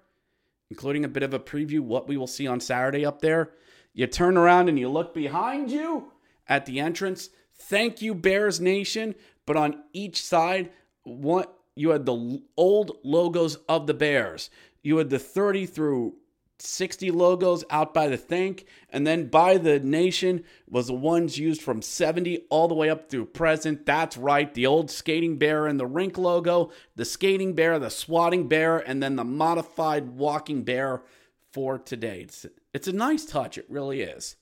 [0.69, 3.51] including a bit of a preview what we will see on Saturday up there.
[3.93, 6.11] You turn around and you look behind you
[6.47, 7.29] at the entrance.
[7.53, 9.15] Thank you, Bears Nation.
[9.45, 10.71] But on each side,
[11.03, 14.49] what you had the old logos of the Bears.
[14.81, 16.15] You had the 30 through
[16.57, 21.61] 60 logos out by the Think, and then by the Nation was the ones used
[21.61, 23.85] from 70 all the way up through present.
[23.85, 28.47] That's right, the old skating bear and the rink logo, the skating bear, the swatting
[28.47, 31.03] bear, and then the modified walking bear
[31.51, 32.21] for today.
[32.21, 34.37] It's, it's a nice touch, it really is.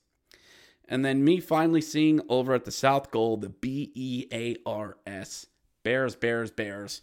[0.87, 4.97] And then me finally seeing over at the South Goal the B E A R
[5.07, 5.47] S
[5.83, 7.01] Bears, Bears, Bears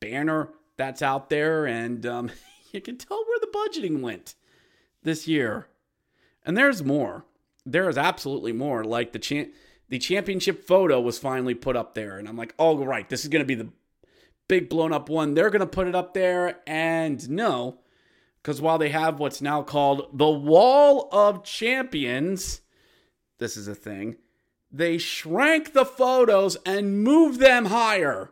[0.00, 2.30] banner that's out there, and um,
[2.72, 4.34] you can tell where the budgeting went
[5.02, 5.68] this year.
[6.44, 7.24] And there's more.
[7.64, 8.84] There is absolutely more.
[8.84, 9.50] Like the
[9.88, 13.28] the championship photo was finally put up there, and I'm like, oh right, this is
[13.28, 13.70] gonna be the
[14.48, 15.34] big blown up one.
[15.34, 17.78] They're gonna put it up there, and no,
[18.42, 22.60] because while they have what's now called the Wall of Champions,
[23.44, 24.16] this is a thing.
[24.72, 28.30] They shrank the photos and moved them higher.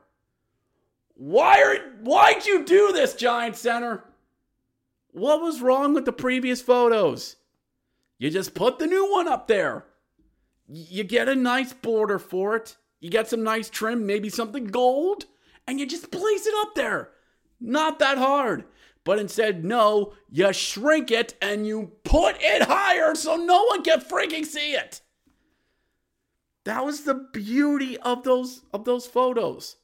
[1.12, 4.04] Why are why'd you do this, Giant Center?
[5.10, 7.36] What was wrong with the previous photos?
[8.16, 9.84] You just put the new one up there.
[10.66, 12.78] You get a nice border for it.
[12.98, 15.26] You get some nice trim, maybe something gold,
[15.66, 17.10] and you just place it up there.
[17.60, 18.64] Not that hard.
[19.04, 24.00] But instead, no, you shrink it and you put it higher so no one can
[24.00, 25.00] freaking see it.
[26.64, 29.76] That was the beauty of those of those photos.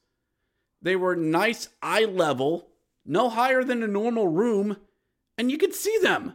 [0.80, 2.68] They were nice eye level,
[3.04, 4.76] no higher than a normal room,
[5.36, 6.34] and you could see them.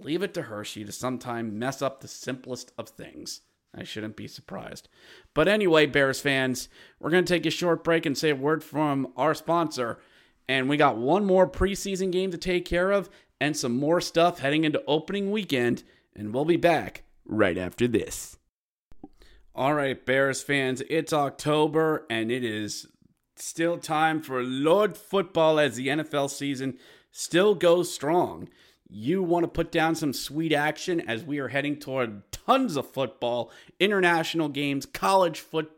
[0.00, 3.42] Leave it to Hershey to sometime mess up the simplest of things.
[3.74, 4.88] I shouldn't be surprised.
[5.34, 8.64] But anyway, Bears fans, we're going to take a short break and say a word
[8.64, 9.98] from our sponsor.
[10.48, 14.38] And we got one more preseason game to take care of and some more stuff
[14.38, 15.82] heading into opening weekend.
[16.14, 18.38] And we'll be back right after this.
[19.54, 22.86] All right, Bears fans, it's October and it is
[23.36, 26.78] still time for Lord football as the NFL season
[27.10, 28.48] still goes strong.
[28.88, 32.90] You want to put down some sweet action as we are heading toward tons of
[32.90, 35.75] football, international games, college foot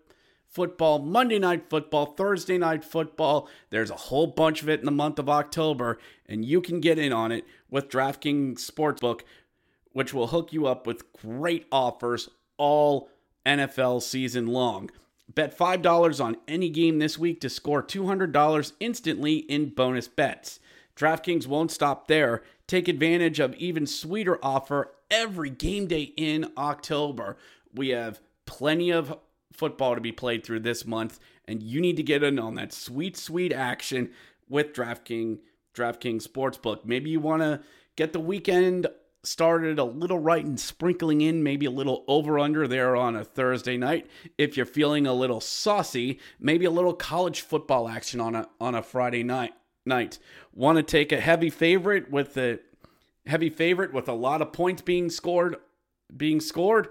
[0.49, 3.49] football, Monday night football, Thursday night football.
[3.71, 6.99] There's a whole bunch of it in the month of October, and you can get
[6.99, 9.21] in on it with DraftKings Sportsbook,
[9.93, 13.11] which will hook you up with great offers all
[13.47, 14.91] NFL season long.
[15.35, 20.59] Bet $5 on any game this week to score $200 instantly in bonus bets.
[20.97, 22.43] DraftKings won't stop there.
[22.67, 27.37] Take advantage of even sweeter offer every game day in October.
[27.75, 29.17] We have plenty of
[29.53, 32.73] football to be played through this month, and you need to get in on that
[32.73, 34.11] sweet, sweet action
[34.49, 35.39] with DraftKings
[35.75, 36.85] DraftKings Sportsbook.
[36.85, 37.61] Maybe you want to
[37.97, 38.89] get the weekend
[39.25, 43.25] started a little right and sprinkling in maybe a little over under there on a
[43.25, 44.09] Thursday night.
[44.37, 48.75] If you're feeling a little saucy, maybe a little college football action on a on
[48.75, 49.53] a Friday night
[49.85, 50.19] night.
[50.55, 52.61] Want to take a heavy favorite with the
[53.27, 55.57] heavy favorite with a lot of points being scored
[56.17, 56.89] being scored?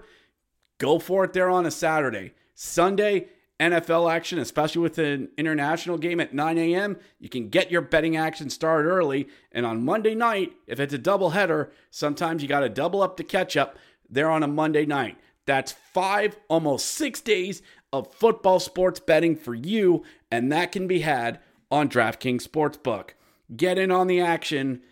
[0.78, 2.34] Go for it there on a Saturday.
[2.60, 3.28] Sunday,
[3.60, 8.16] NFL action, especially with an international game at 9 a.m., you can get your betting
[8.16, 9.28] action started early.
[9.52, 13.22] And on Monday night, if it's a doubleheader, sometimes you got to double up to
[13.22, 13.78] catch up
[14.10, 15.18] there on a Monday night.
[15.46, 17.62] That's five, almost six days
[17.92, 21.38] of football sports betting for you, and that can be had
[21.70, 23.10] on DraftKings Sportsbook.
[23.56, 24.82] Get in on the action.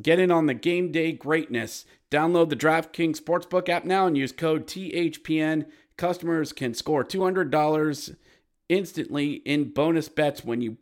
[0.00, 1.86] Get in on the game day greatness.
[2.08, 5.66] Download the DraftKings Sportsbook app now and use code THPN
[5.96, 8.16] customers can score $200
[8.68, 10.76] instantly in bonus bets when you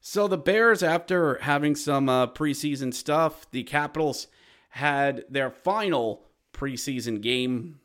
[0.00, 4.26] So the Bears, after having some uh, preseason stuff, the Capitals
[4.70, 7.78] had their final preseason game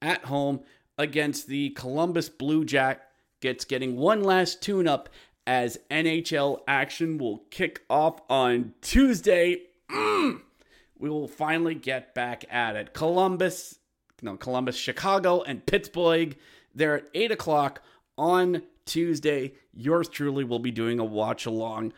[0.00, 0.60] at home
[0.96, 5.10] against the Columbus Blue Jackets, getting one last tune up
[5.46, 9.64] as NHL action will kick off on Tuesday.
[9.90, 10.40] Mm!
[10.98, 12.92] We will finally get back at it.
[12.92, 13.78] Columbus,
[14.22, 16.36] no, Columbus, Chicago, and Pittsburgh.
[16.74, 17.82] They're at 8 o'clock
[18.16, 19.54] on Tuesday.
[19.72, 21.92] Yours truly will be doing a watch along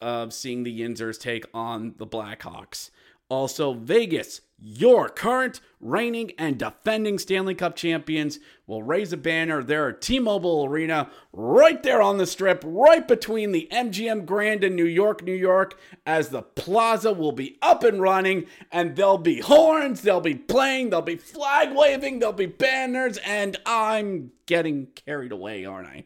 [0.00, 2.90] of seeing the Yinzers take on the Blackhawks.
[3.28, 9.90] Also, Vegas, your current reigning and defending Stanley Cup champions, will raise a banner there
[9.90, 14.74] at T Mobile Arena, right there on the strip, right between the MGM Grand in
[14.74, 19.40] New York, New York, as the plaza will be up and running, and there'll be
[19.40, 25.32] horns, there'll be playing, there'll be flag waving, there'll be banners, and I'm getting carried
[25.32, 26.04] away, aren't I?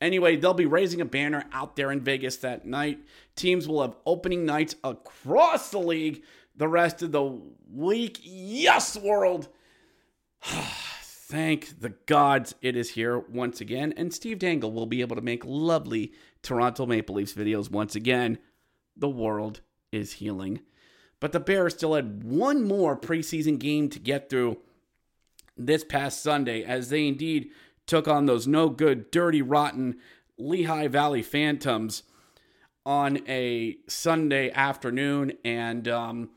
[0.00, 2.98] Anyway, they'll be raising a banner out there in Vegas that night.
[3.36, 6.24] Teams will have opening nights across the league
[6.56, 7.40] the rest of the
[7.70, 8.18] week.
[8.22, 9.48] Yes, world.
[10.42, 13.94] Thank the gods it is here once again.
[13.96, 18.38] And Steve Dangle will be able to make lovely Toronto Maple Leafs videos once again.
[18.96, 20.60] The world is healing.
[21.20, 24.58] But the Bears still had one more preseason game to get through
[25.56, 27.50] this past Sunday, as they indeed
[27.86, 29.96] took on those no good, dirty, rotten
[30.36, 32.02] Lehigh Valley Phantoms
[32.84, 35.32] on a Sunday afternoon.
[35.44, 36.30] And um,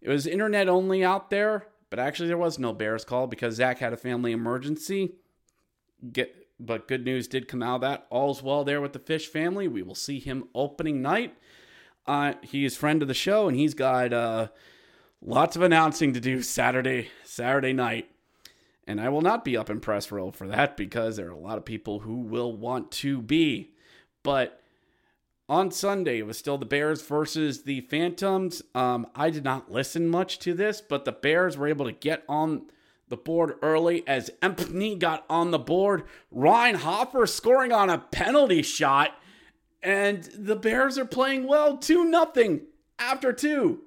[0.00, 3.78] it was internet only out there, but actually there was no Bears call because Zach
[3.78, 5.14] had a family emergency.
[6.12, 8.06] Get, but good news did come out of that.
[8.10, 9.68] All's well there with the Fisch family.
[9.68, 11.36] We will see him opening night.
[12.06, 14.48] Uh, is friend of the show, and he's got uh,
[15.20, 18.10] lots of announcing to do Saturday Saturday night.
[18.86, 21.38] And I will not be up in press row for that because there are a
[21.38, 23.74] lot of people who will want to be.
[24.22, 24.59] But
[25.50, 28.62] on Sunday, it was still the Bears versus the Phantoms.
[28.72, 32.22] Um, I did not listen much to this, but the Bears were able to get
[32.28, 32.70] on
[33.08, 36.04] the board early as Empey got on the board.
[36.30, 39.10] Ryan Hofer scoring on a penalty shot,
[39.82, 41.76] and the Bears are playing well.
[41.76, 42.60] 2 nothing
[43.00, 43.80] after two.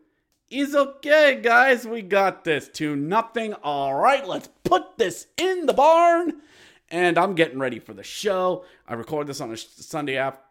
[0.50, 1.88] Is okay, guys.
[1.88, 2.68] We got this.
[2.68, 3.54] 2 nothing.
[3.54, 6.42] All right, let's put this in the barn.
[6.92, 8.66] And I'm getting ready for the show.
[8.86, 10.50] I record this on a Sunday afternoon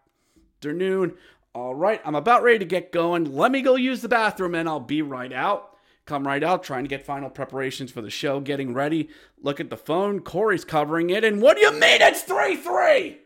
[0.62, 1.12] afternoon.
[1.56, 3.34] All right, I'm about ready to get going.
[3.34, 5.76] Let me go use the bathroom and I'll be right out.
[6.04, 9.08] Come right out, trying to get final preparations for the show, getting ready.
[9.42, 10.20] Look at the phone.
[10.20, 11.24] Corey's covering it.
[11.24, 13.18] And what do you mean it's 3 3?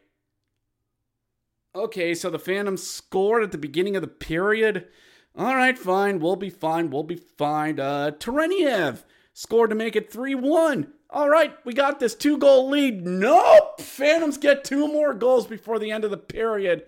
[1.74, 4.88] Okay, so the Phantoms scored at the beginning of the period.
[5.36, 6.20] All right, fine.
[6.20, 6.88] We'll be fine.
[6.88, 7.78] We'll be fine.
[7.78, 10.90] Uh, Trineyev scored to make it 3 1.
[11.10, 13.06] All right, we got this two goal lead.
[13.06, 13.82] Nope.
[13.82, 16.84] Phantoms get two more goals before the end of the period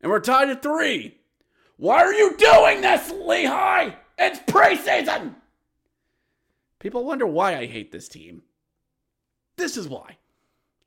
[0.00, 1.18] and we're tied at three.
[1.76, 3.94] Why are you doing this, Lehigh?
[4.18, 5.34] It's preseason.
[6.78, 8.42] People wonder why I hate this team.
[9.56, 10.18] This is why.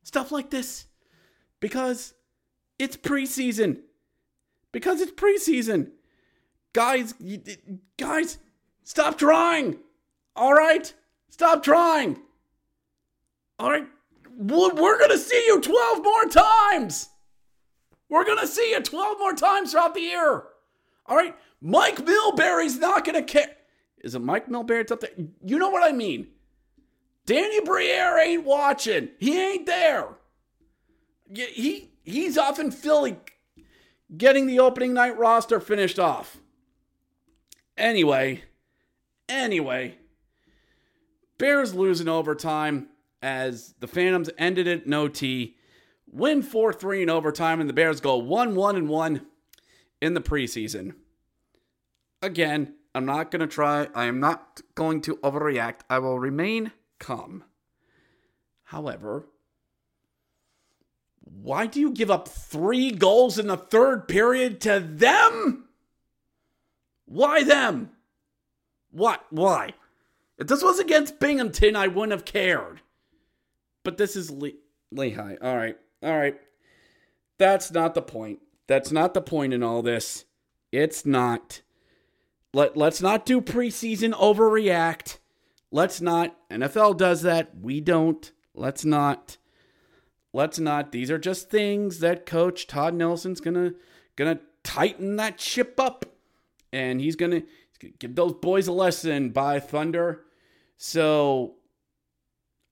[0.04, 0.86] Stuff like this.
[1.60, 2.14] Because
[2.80, 3.82] it's preseason.
[4.72, 5.92] Because it's preseason.
[6.74, 7.14] Guys,
[7.98, 8.38] guys,
[8.84, 9.78] stop trying.
[10.36, 10.94] All right?
[11.30, 12.20] Stop trying.
[13.60, 13.88] All right?
[14.38, 17.10] We're going to see you 12 more times.
[18.12, 20.44] We're going to see you 12 more times throughout the year.
[21.06, 21.34] All right?
[21.62, 23.56] Mike Milbury's not going to care.
[24.04, 24.82] Is it Mike Milbury?
[24.82, 25.12] It's up there.
[25.46, 26.28] You know what I mean.
[27.26, 29.10] Danny Briere ain't watching.
[29.18, 30.10] He ain't there.
[31.34, 33.16] He he's off in Philly
[34.18, 36.38] getting the opening night roster finished off.
[37.78, 38.44] Anyway,
[39.30, 39.96] anyway,
[41.38, 42.88] Bears losing overtime.
[43.22, 45.56] as the Phantoms ended it no OT,
[46.12, 49.26] win 4 3 in overtime, and the Bears go 1 1 and 1
[50.02, 50.96] in the preseason.
[52.22, 55.82] Again, I'm not going to try, I am not going to overreact.
[55.90, 57.44] I will remain calm.
[58.66, 59.28] However,
[61.20, 65.66] why do you give up three goals in the third period to them?
[67.06, 67.92] Why them?
[68.92, 69.26] What?
[69.30, 69.74] Why?
[70.38, 72.82] If this was against Binghamton, I wouldn't have cared.
[73.84, 74.52] But this is Le-
[74.92, 75.38] Lehigh.
[75.42, 75.78] All right.
[76.04, 76.40] All right.
[77.38, 78.40] That's not the point.
[78.68, 80.26] That's not the point in all this.
[80.72, 81.62] It's not.
[82.54, 85.18] Let, let's not do preseason overreact.
[85.72, 86.36] Let's not.
[86.50, 87.58] NFL does that.
[87.60, 88.32] We don't.
[88.54, 89.38] Let's not.
[90.34, 90.92] Let's not.
[90.92, 93.76] These are just things that coach Todd Nelson's going to
[94.16, 96.06] going to tighten that ship up
[96.72, 97.44] and he's going to
[98.00, 100.24] give those boys a lesson by Thunder.
[100.78, 101.56] So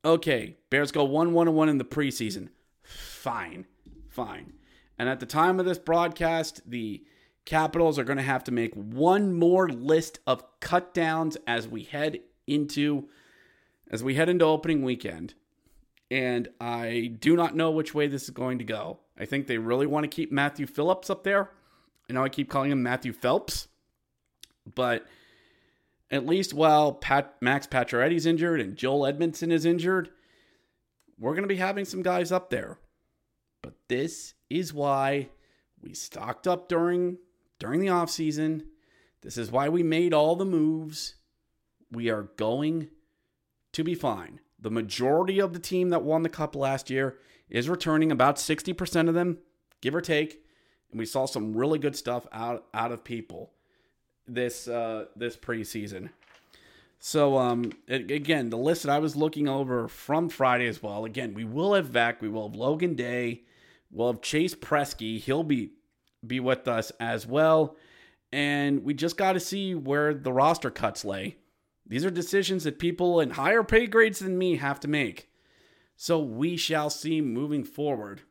[0.03, 2.49] okay, Bears go 1-1 1 in the preseason.
[3.19, 3.65] Fine.
[4.07, 4.53] Fine.
[4.97, 7.03] And at the time of this broadcast, the
[7.43, 11.83] Capitals are going to have to make one more list of cut downs as we
[11.83, 13.09] head into
[13.89, 15.33] as we head into opening weekend.
[16.11, 18.99] And I do not know which way this is going to go.
[19.17, 21.49] I think they really want to keep Matthew Phillips up there.
[22.09, 23.67] I know I keep calling him Matthew Phelps,
[24.75, 25.05] but
[26.11, 30.09] at least while Pat, Max Pacioretty's injured and Joel Edmondson is injured,
[31.17, 32.77] we're going to be having some guys up there.
[33.89, 35.29] This is why
[35.81, 37.17] we stocked up during
[37.59, 38.65] during the offseason.
[39.21, 41.15] This is why we made all the moves.
[41.91, 42.89] We are going
[43.73, 44.39] to be fine.
[44.57, 47.17] The majority of the team that won the cup last year
[47.49, 49.39] is returning, about 60% of them,
[49.81, 50.43] give or take.
[50.91, 53.51] And we saw some really good stuff out, out of people
[54.27, 56.09] this uh, this preseason.
[56.99, 61.05] So um, again, the list that I was looking over from Friday as well.
[61.05, 63.43] Again, we will have Vec, we will have Logan Day,
[63.91, 65.19] we'll have Chase Priskie.
[65.19, 65.71] He'll be
[66.25, 67.77] be with us as well,
[68.31, 71.37] and we just got to see where the roster cuts lay.
[71.87, 75.29] These are decisions that people in higher pay grades than me have to make.
[75.95, 78.21] So we shall see moving forward.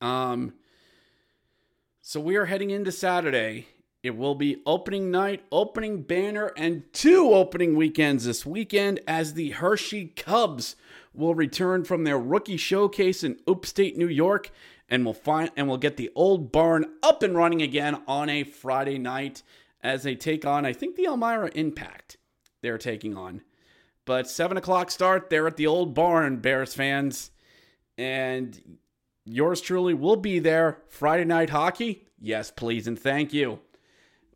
[0.00, 0.54] Um.
[2.04, 3.68] So we are heading into Saturday,
[4.02, 9.50] it will be opening night, opening banner, and two opening weekends this weekend as the
[9.50, 10.74] Hershey Cubs
[11.14, 14.50] will return from their rookie showcase in upstate New York
[14.88, 18.44] and we'll find and we'll get the old barn up and running again on a
[18.44, 19.42] Friday night
[19.82, 22.16] as they take on, I think the Elmira Impact
[22.60, 23.42] they're taking on.
[24.04, 27.30] But seven o'clock start there at the old barn, Bears fans.
[27.98, 28.78] And
[29.24, 30.78] yours truly will be there.
[30.88, 32.06] Friday night hockey?
[32.20, 33.60] Yes, please and thank you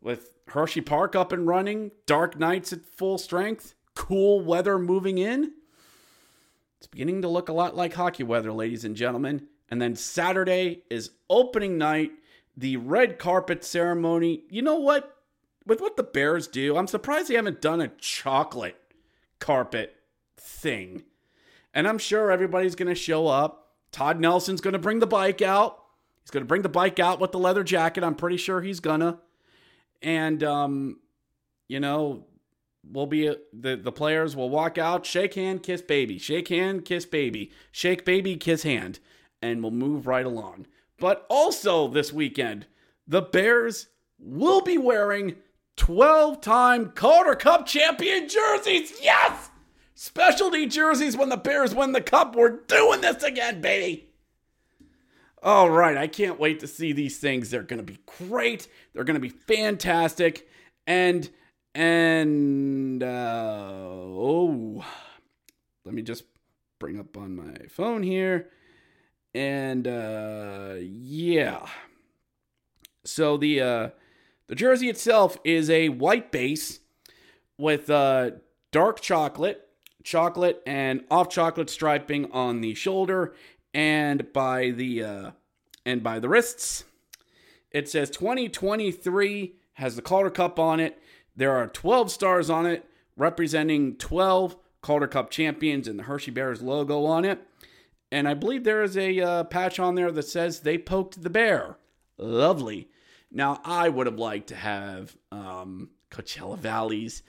[0.01, 5.53] with Hershey Park up and running, dark nights at full strength, cool weather moving in.
[6.79, 9.47] It's beginning to look a lot like hockey weather, ladies and gentlemen.
[9.69, 12.11] And then Saturday is opening night,
[12.55, 14.43] the red carpet ceremony.
[14.49, 15.13] You know what?
[15.65, 18.77] With what the Bears do, I'm surprised they haven't done a chocolate
[19.39, 19.95] carpet
[20.37, 21.03] thing.
[21.73, 23.73] And I'm sure everybody's going to show up.
[23.91, 25.83] Todd Nelson's going to bring the bike out.
[26.21, 28.03] He's going to bring the bike out with the leather jacket.
[28.03, 29.17] I'm pretty sure he's going to
[30.01, 30.99] and um,
[31.67, 32.25] you know,
[32.91, 36.85] we'll be uh, the the players will walk out, shake hand, kiss baby, shake hand,
[36.85, 38.99] kiss baby, shake baby, kiss hand,
[39.41, 40.67] and we'll move right along.
[40.99, 42.65] But also this weekend,
[43.07, 43.87] the Bears
[44.19, 45.35] will be wearing
[45.77, 48.93] 12-time Calder Cup champion jerseys.
[49.01, 49.51] Yes!
[49.93, 52.35] Specialty jerseys when the Bears win the cup.
[52.35, 54.09] We're doing this again, baby.
[55.41, 57.49] All right, I can't wait to see these things.
[57.49, 58.67] They're going to be great.
[58.93, 60.47] They're going to be fantastic.
[60.85, 61.29] And
[61.77, 64.83] and uh, oh,
[65.85, 66.23] let me just
[66.79, 68.49] bring up on my phone here.
[69.35, 71.67] And uh, yeah.
[73.03, 73.89] So the uh,
[74.47, 76.79] the jersey itself is a white base
[77.59, 78.31] with uh,
[78.71, 79.69] dark chocolate,
[80.03, 83.35] chocolate and off chocolate striping on the shoulder
[83.75, 85.31] and by the uh,
[85.85, 86.85] and by the wrists.
[87.69, 90.99] It says 2023 has the Calder Cup on it.
[91.37, 92.83] There are 12 stars on it,
[93.15, 97.39] representing 12 Calder Cup champions and the Hershey Bears logo on it.
[98.11, 101.29] And I believe there is a uh, patch on there that says they poked the
[101.29, 101.77] bear.
[102.17, 102.89] Lovely.
[103.31, 107.21] Now, I would have liked to have um, Coachella Valley's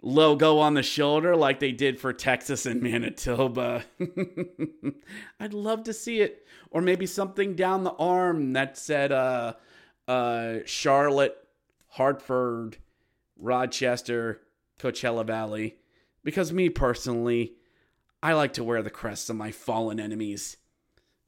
[0.00, 3.84] logo on the shoulder like they did for Texas and Manitoba.
[5.40, 6.46] I'd love to see it.
[6.70, 9.54] Or maybe something down the arm that said uh,
[10.08, 11.36] uh, Charlotte,
[11.88, 12.78] Hartford,
[13.38, 14.42] Rochester,
[14.78, 15.76] Coachella Valley.
[16.24, 17.54] Because me personally,
[18.22, 20.56] I like to wear the crests of my fallen enemies.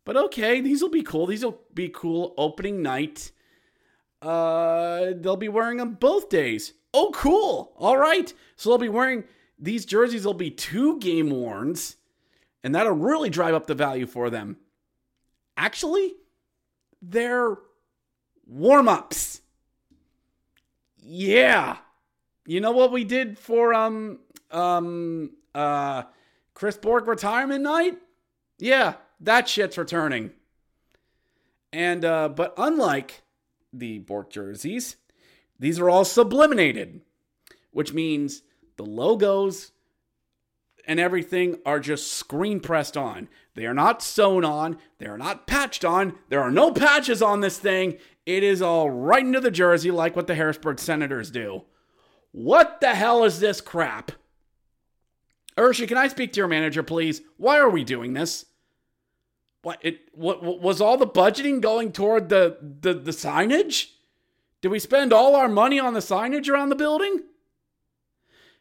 [0.05, 1.27] But okay, these will be cool.
[1.27, 3.31] These will be cool opening night.
[4.21, 6.73] Uh, they'll be wearing them both days.
[6.95, 7.73] Oh, cool.
[7.77, 8.33] All right.
[8.57, 9.25] So they'll be wearing
[9.59, 10.25] these jerseys.
[10.25, 11.97] Will be two game worns,
[12.65, 14.57] and that'll really drive up the value for them.
[15.57, 16.15] Actually,
[17.03, 17.57] they're
[18.47, 19.43] warm ups.
[20.97, 21.77] Yeah.
[22.49, 24.21] You know what we did for um
[24.51, 26.05] um uh
[26.55, 27.99] Chris Bourque retirement night?
[28.59, 30.31] Yeah, that shit's returning.
[31.75, 33.21] And uh but unlike
[33.71, 34.97] the Bourque jerseys,
[35.59, 37.03] these are all subliminated,
[37.71, 38.43] which means
[38.79, 39.73] the logos
[40.87, 43.29] and everything are just screen pressed on.
[43.57, 46.15] They are not sewn on, they are not patched on.
[46.31, 47.99] There are no patches on this thing.
[48.25, 51.65] It is all right into the jersey like what the Harrisburg Senators do.
[52.33, 54.13] What the hell is this crap?
[55.57, 57.21] Hershey, can I speak to your manager, please?
[57.37, 58.47] Why are we doing this?
[59.63, 63.91] What it what, what was all the budgeting going toward the, the the signage?
[64.61, 67.23] Did we spend all our money on the signage around the building?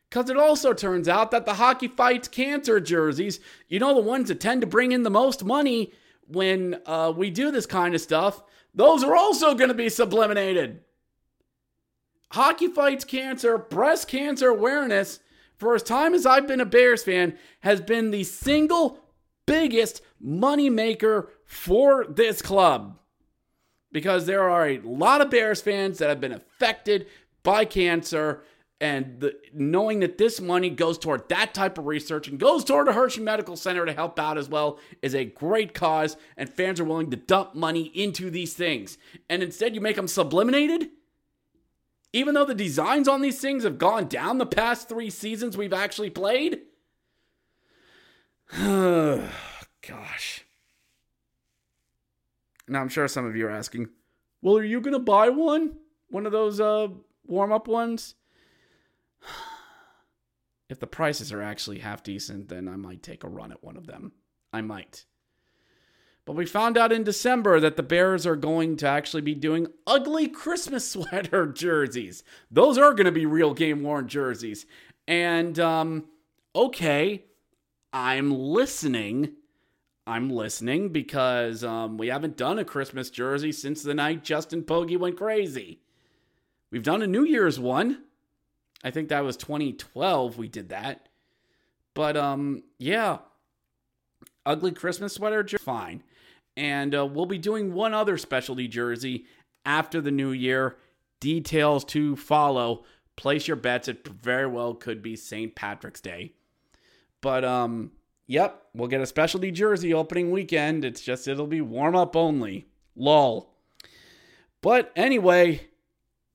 [0.10, 4.30] Because it also turns out that the Hockey Fights Cancer jerseys, you know, the ones
[4.30, 5.92] that tend to bring in the most money
[6.28, 8.42] when uh, we do this kind of stuff,
[8.74, 10.82] those are also going to be subliminated.
[12.32, 15.20] Hockey Fights Cancer, breast cancer awareness,
[15.58, 19.00] for as time as I've been a Bears fan, has been the single
[19.46, 22.98] biggest moneymaker for this club.
[23.92, 27.08] Because there are a lot of Bears fans that have been affected
[27.44, 28.44] by cancer
[28.80, 32.88] and the, knowing that this money goes toward that type of research and goes toward
[32.88, 36.80] a Hershey Medical Center to help out as well is a great cause, and fans
[36.80, 39.00] are willing to dump money into these things.
[39.30, 40.90] And instead, you make them subliminated?
[42.14, 45.74] Even though the designs on these things have gone down the past three seasons we've
[45.74, 46.62] actually played?
[48.58, 50.46] Gosh.
[52.68, 53.90] Now, I'm sure some of you are asking,
[54.42, 55.78] well, are you going to buy one?
[56.10, 56.88] One of those uh,
[57.26, 58.16] warm up ones?
[60.70, 63.78] if the prices are actually half decent, then I might take a run at one
[63.78, 64.14] of them.
[64.52, 65.06] I might.
[66.28, 69.68] But we found out in December that the Bears are going to actually be doing
[69.88, 72.22] ugly Christmas sweater jerseys.
[72.52, 74.66] Those are going to be real game worn jerseys.
[75.08, 76.04] And, um,
[76.54, 77.24] okay,
[77.94, 79.36] I'm listening.
[80.06, 85.00] I'm listening because um, we haven't done a Christmas jersey since the night Justin Pogge
[85.00, 85.80] went crazy.
[86.72, 88.04] We've done a New Year's one.
[88.84, 91.08] I think that was 2012 we did that.
[91.94, 93.20] But um yeah,
[94.46, 96.04] ugly Christmas sweater fine.
[96.58, 99.26] And uh, we'll be doing one other specialty jersey
[99.64, 100.78] after the new year.
[101.20, 102.84] Details to follow.
[103.16, 103.88] Place your bets.
[103.88, 105.56] It very well could be St.
[105.56, 106.34] Patrick's Day.
[107.22, 107.92] But um
[108.28, 110.84] yep, we'll get a specialty jersey opening weekend.
[110.84, 112.66] It's just it'll be warm up only.
[112.96, 113.54] Lol.
[114.62, 115.62] But anyway,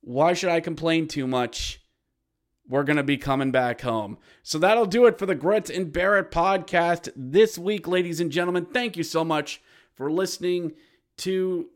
[0.01, 1.83] why should I complain too much?
[2.69, 4.17] we're going to be coming back home.
[4.43, 8.31] So that'll do it for the Grit and Bear It podcast this week, ladies and
[8.31, 8.65] gentlemen.
[8.65, 9.61] Thank you so much
[9.95, 10.73] for listening
[11.19, 11.69] to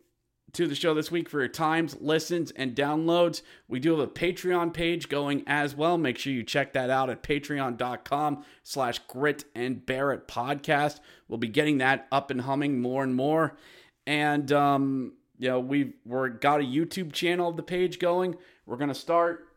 [0.52, 3.42] to the show this week for your times, listens, and downloads.
[3.68, 5.98] We do have a Patreon page going as well.
[5.98, 11.00] Make sure you check that out at patreon.com slash grit and Bear It podcast.
[11.28, 13.58] We'll be getting that up and humming more and more.
[14.06, 18.36] And um, you know, we've we're got a YouTube channel of the page going.
[18.64, 19.48] We're gonna start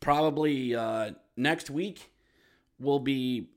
[0.00, 2.10] probably uh, next week
[2.80, 3.50] we'll be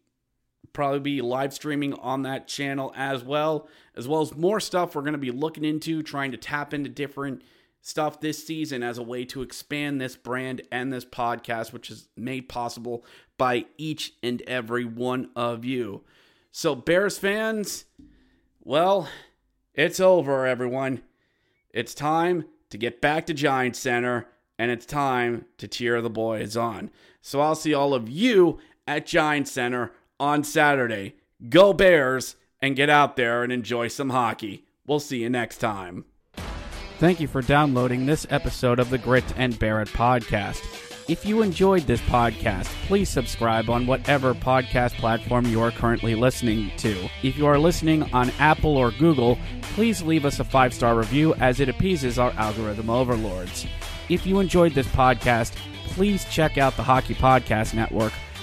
[0.74, 5.02] probably be live streaming on that channel as well as well as more stuff we're
[5.02, 7.42] going to be looking into trying to tap into different
[7.82, 12.08] stuff this season as a way to expand this brand and this podcast which is
[12.16, 13.04] made possible
[13.38, 16.04] by each and every one of you
[16.52, 17.86] so bears fans
[18.64, 19.10] well
[19.74, 21.02] it's over everyone
[21.72, 24.28] it's time to get back to giant center
[24.58, 26.90] and it's time to cheer the boys on.
[27.22, 31.16] So I'll see all of you at Giant Center on Saturday.
[31.50, 34.64] Go Bears and get out there and enjoy some hockey.
[34.88, 36.06] We'll see you next time.
[36.98, 40.64] Thank you for downloading this episode of the Grit and Bear It podcast.
[41.10, 46.72] If you enjoyed this podcast, please subscribe on whatever podcast platform you are currently listening
[46.78, 47.10] to.
[47.22, 49.38] If you are listening on Apple or Google,
[49.74, 53.68] please leave us a five star review as it appeases our algorithm overlords.
[54.08, 55.54] If you enjoyed this podcast,
[55.88, 58.14] please check out the Hockey Podcast Network,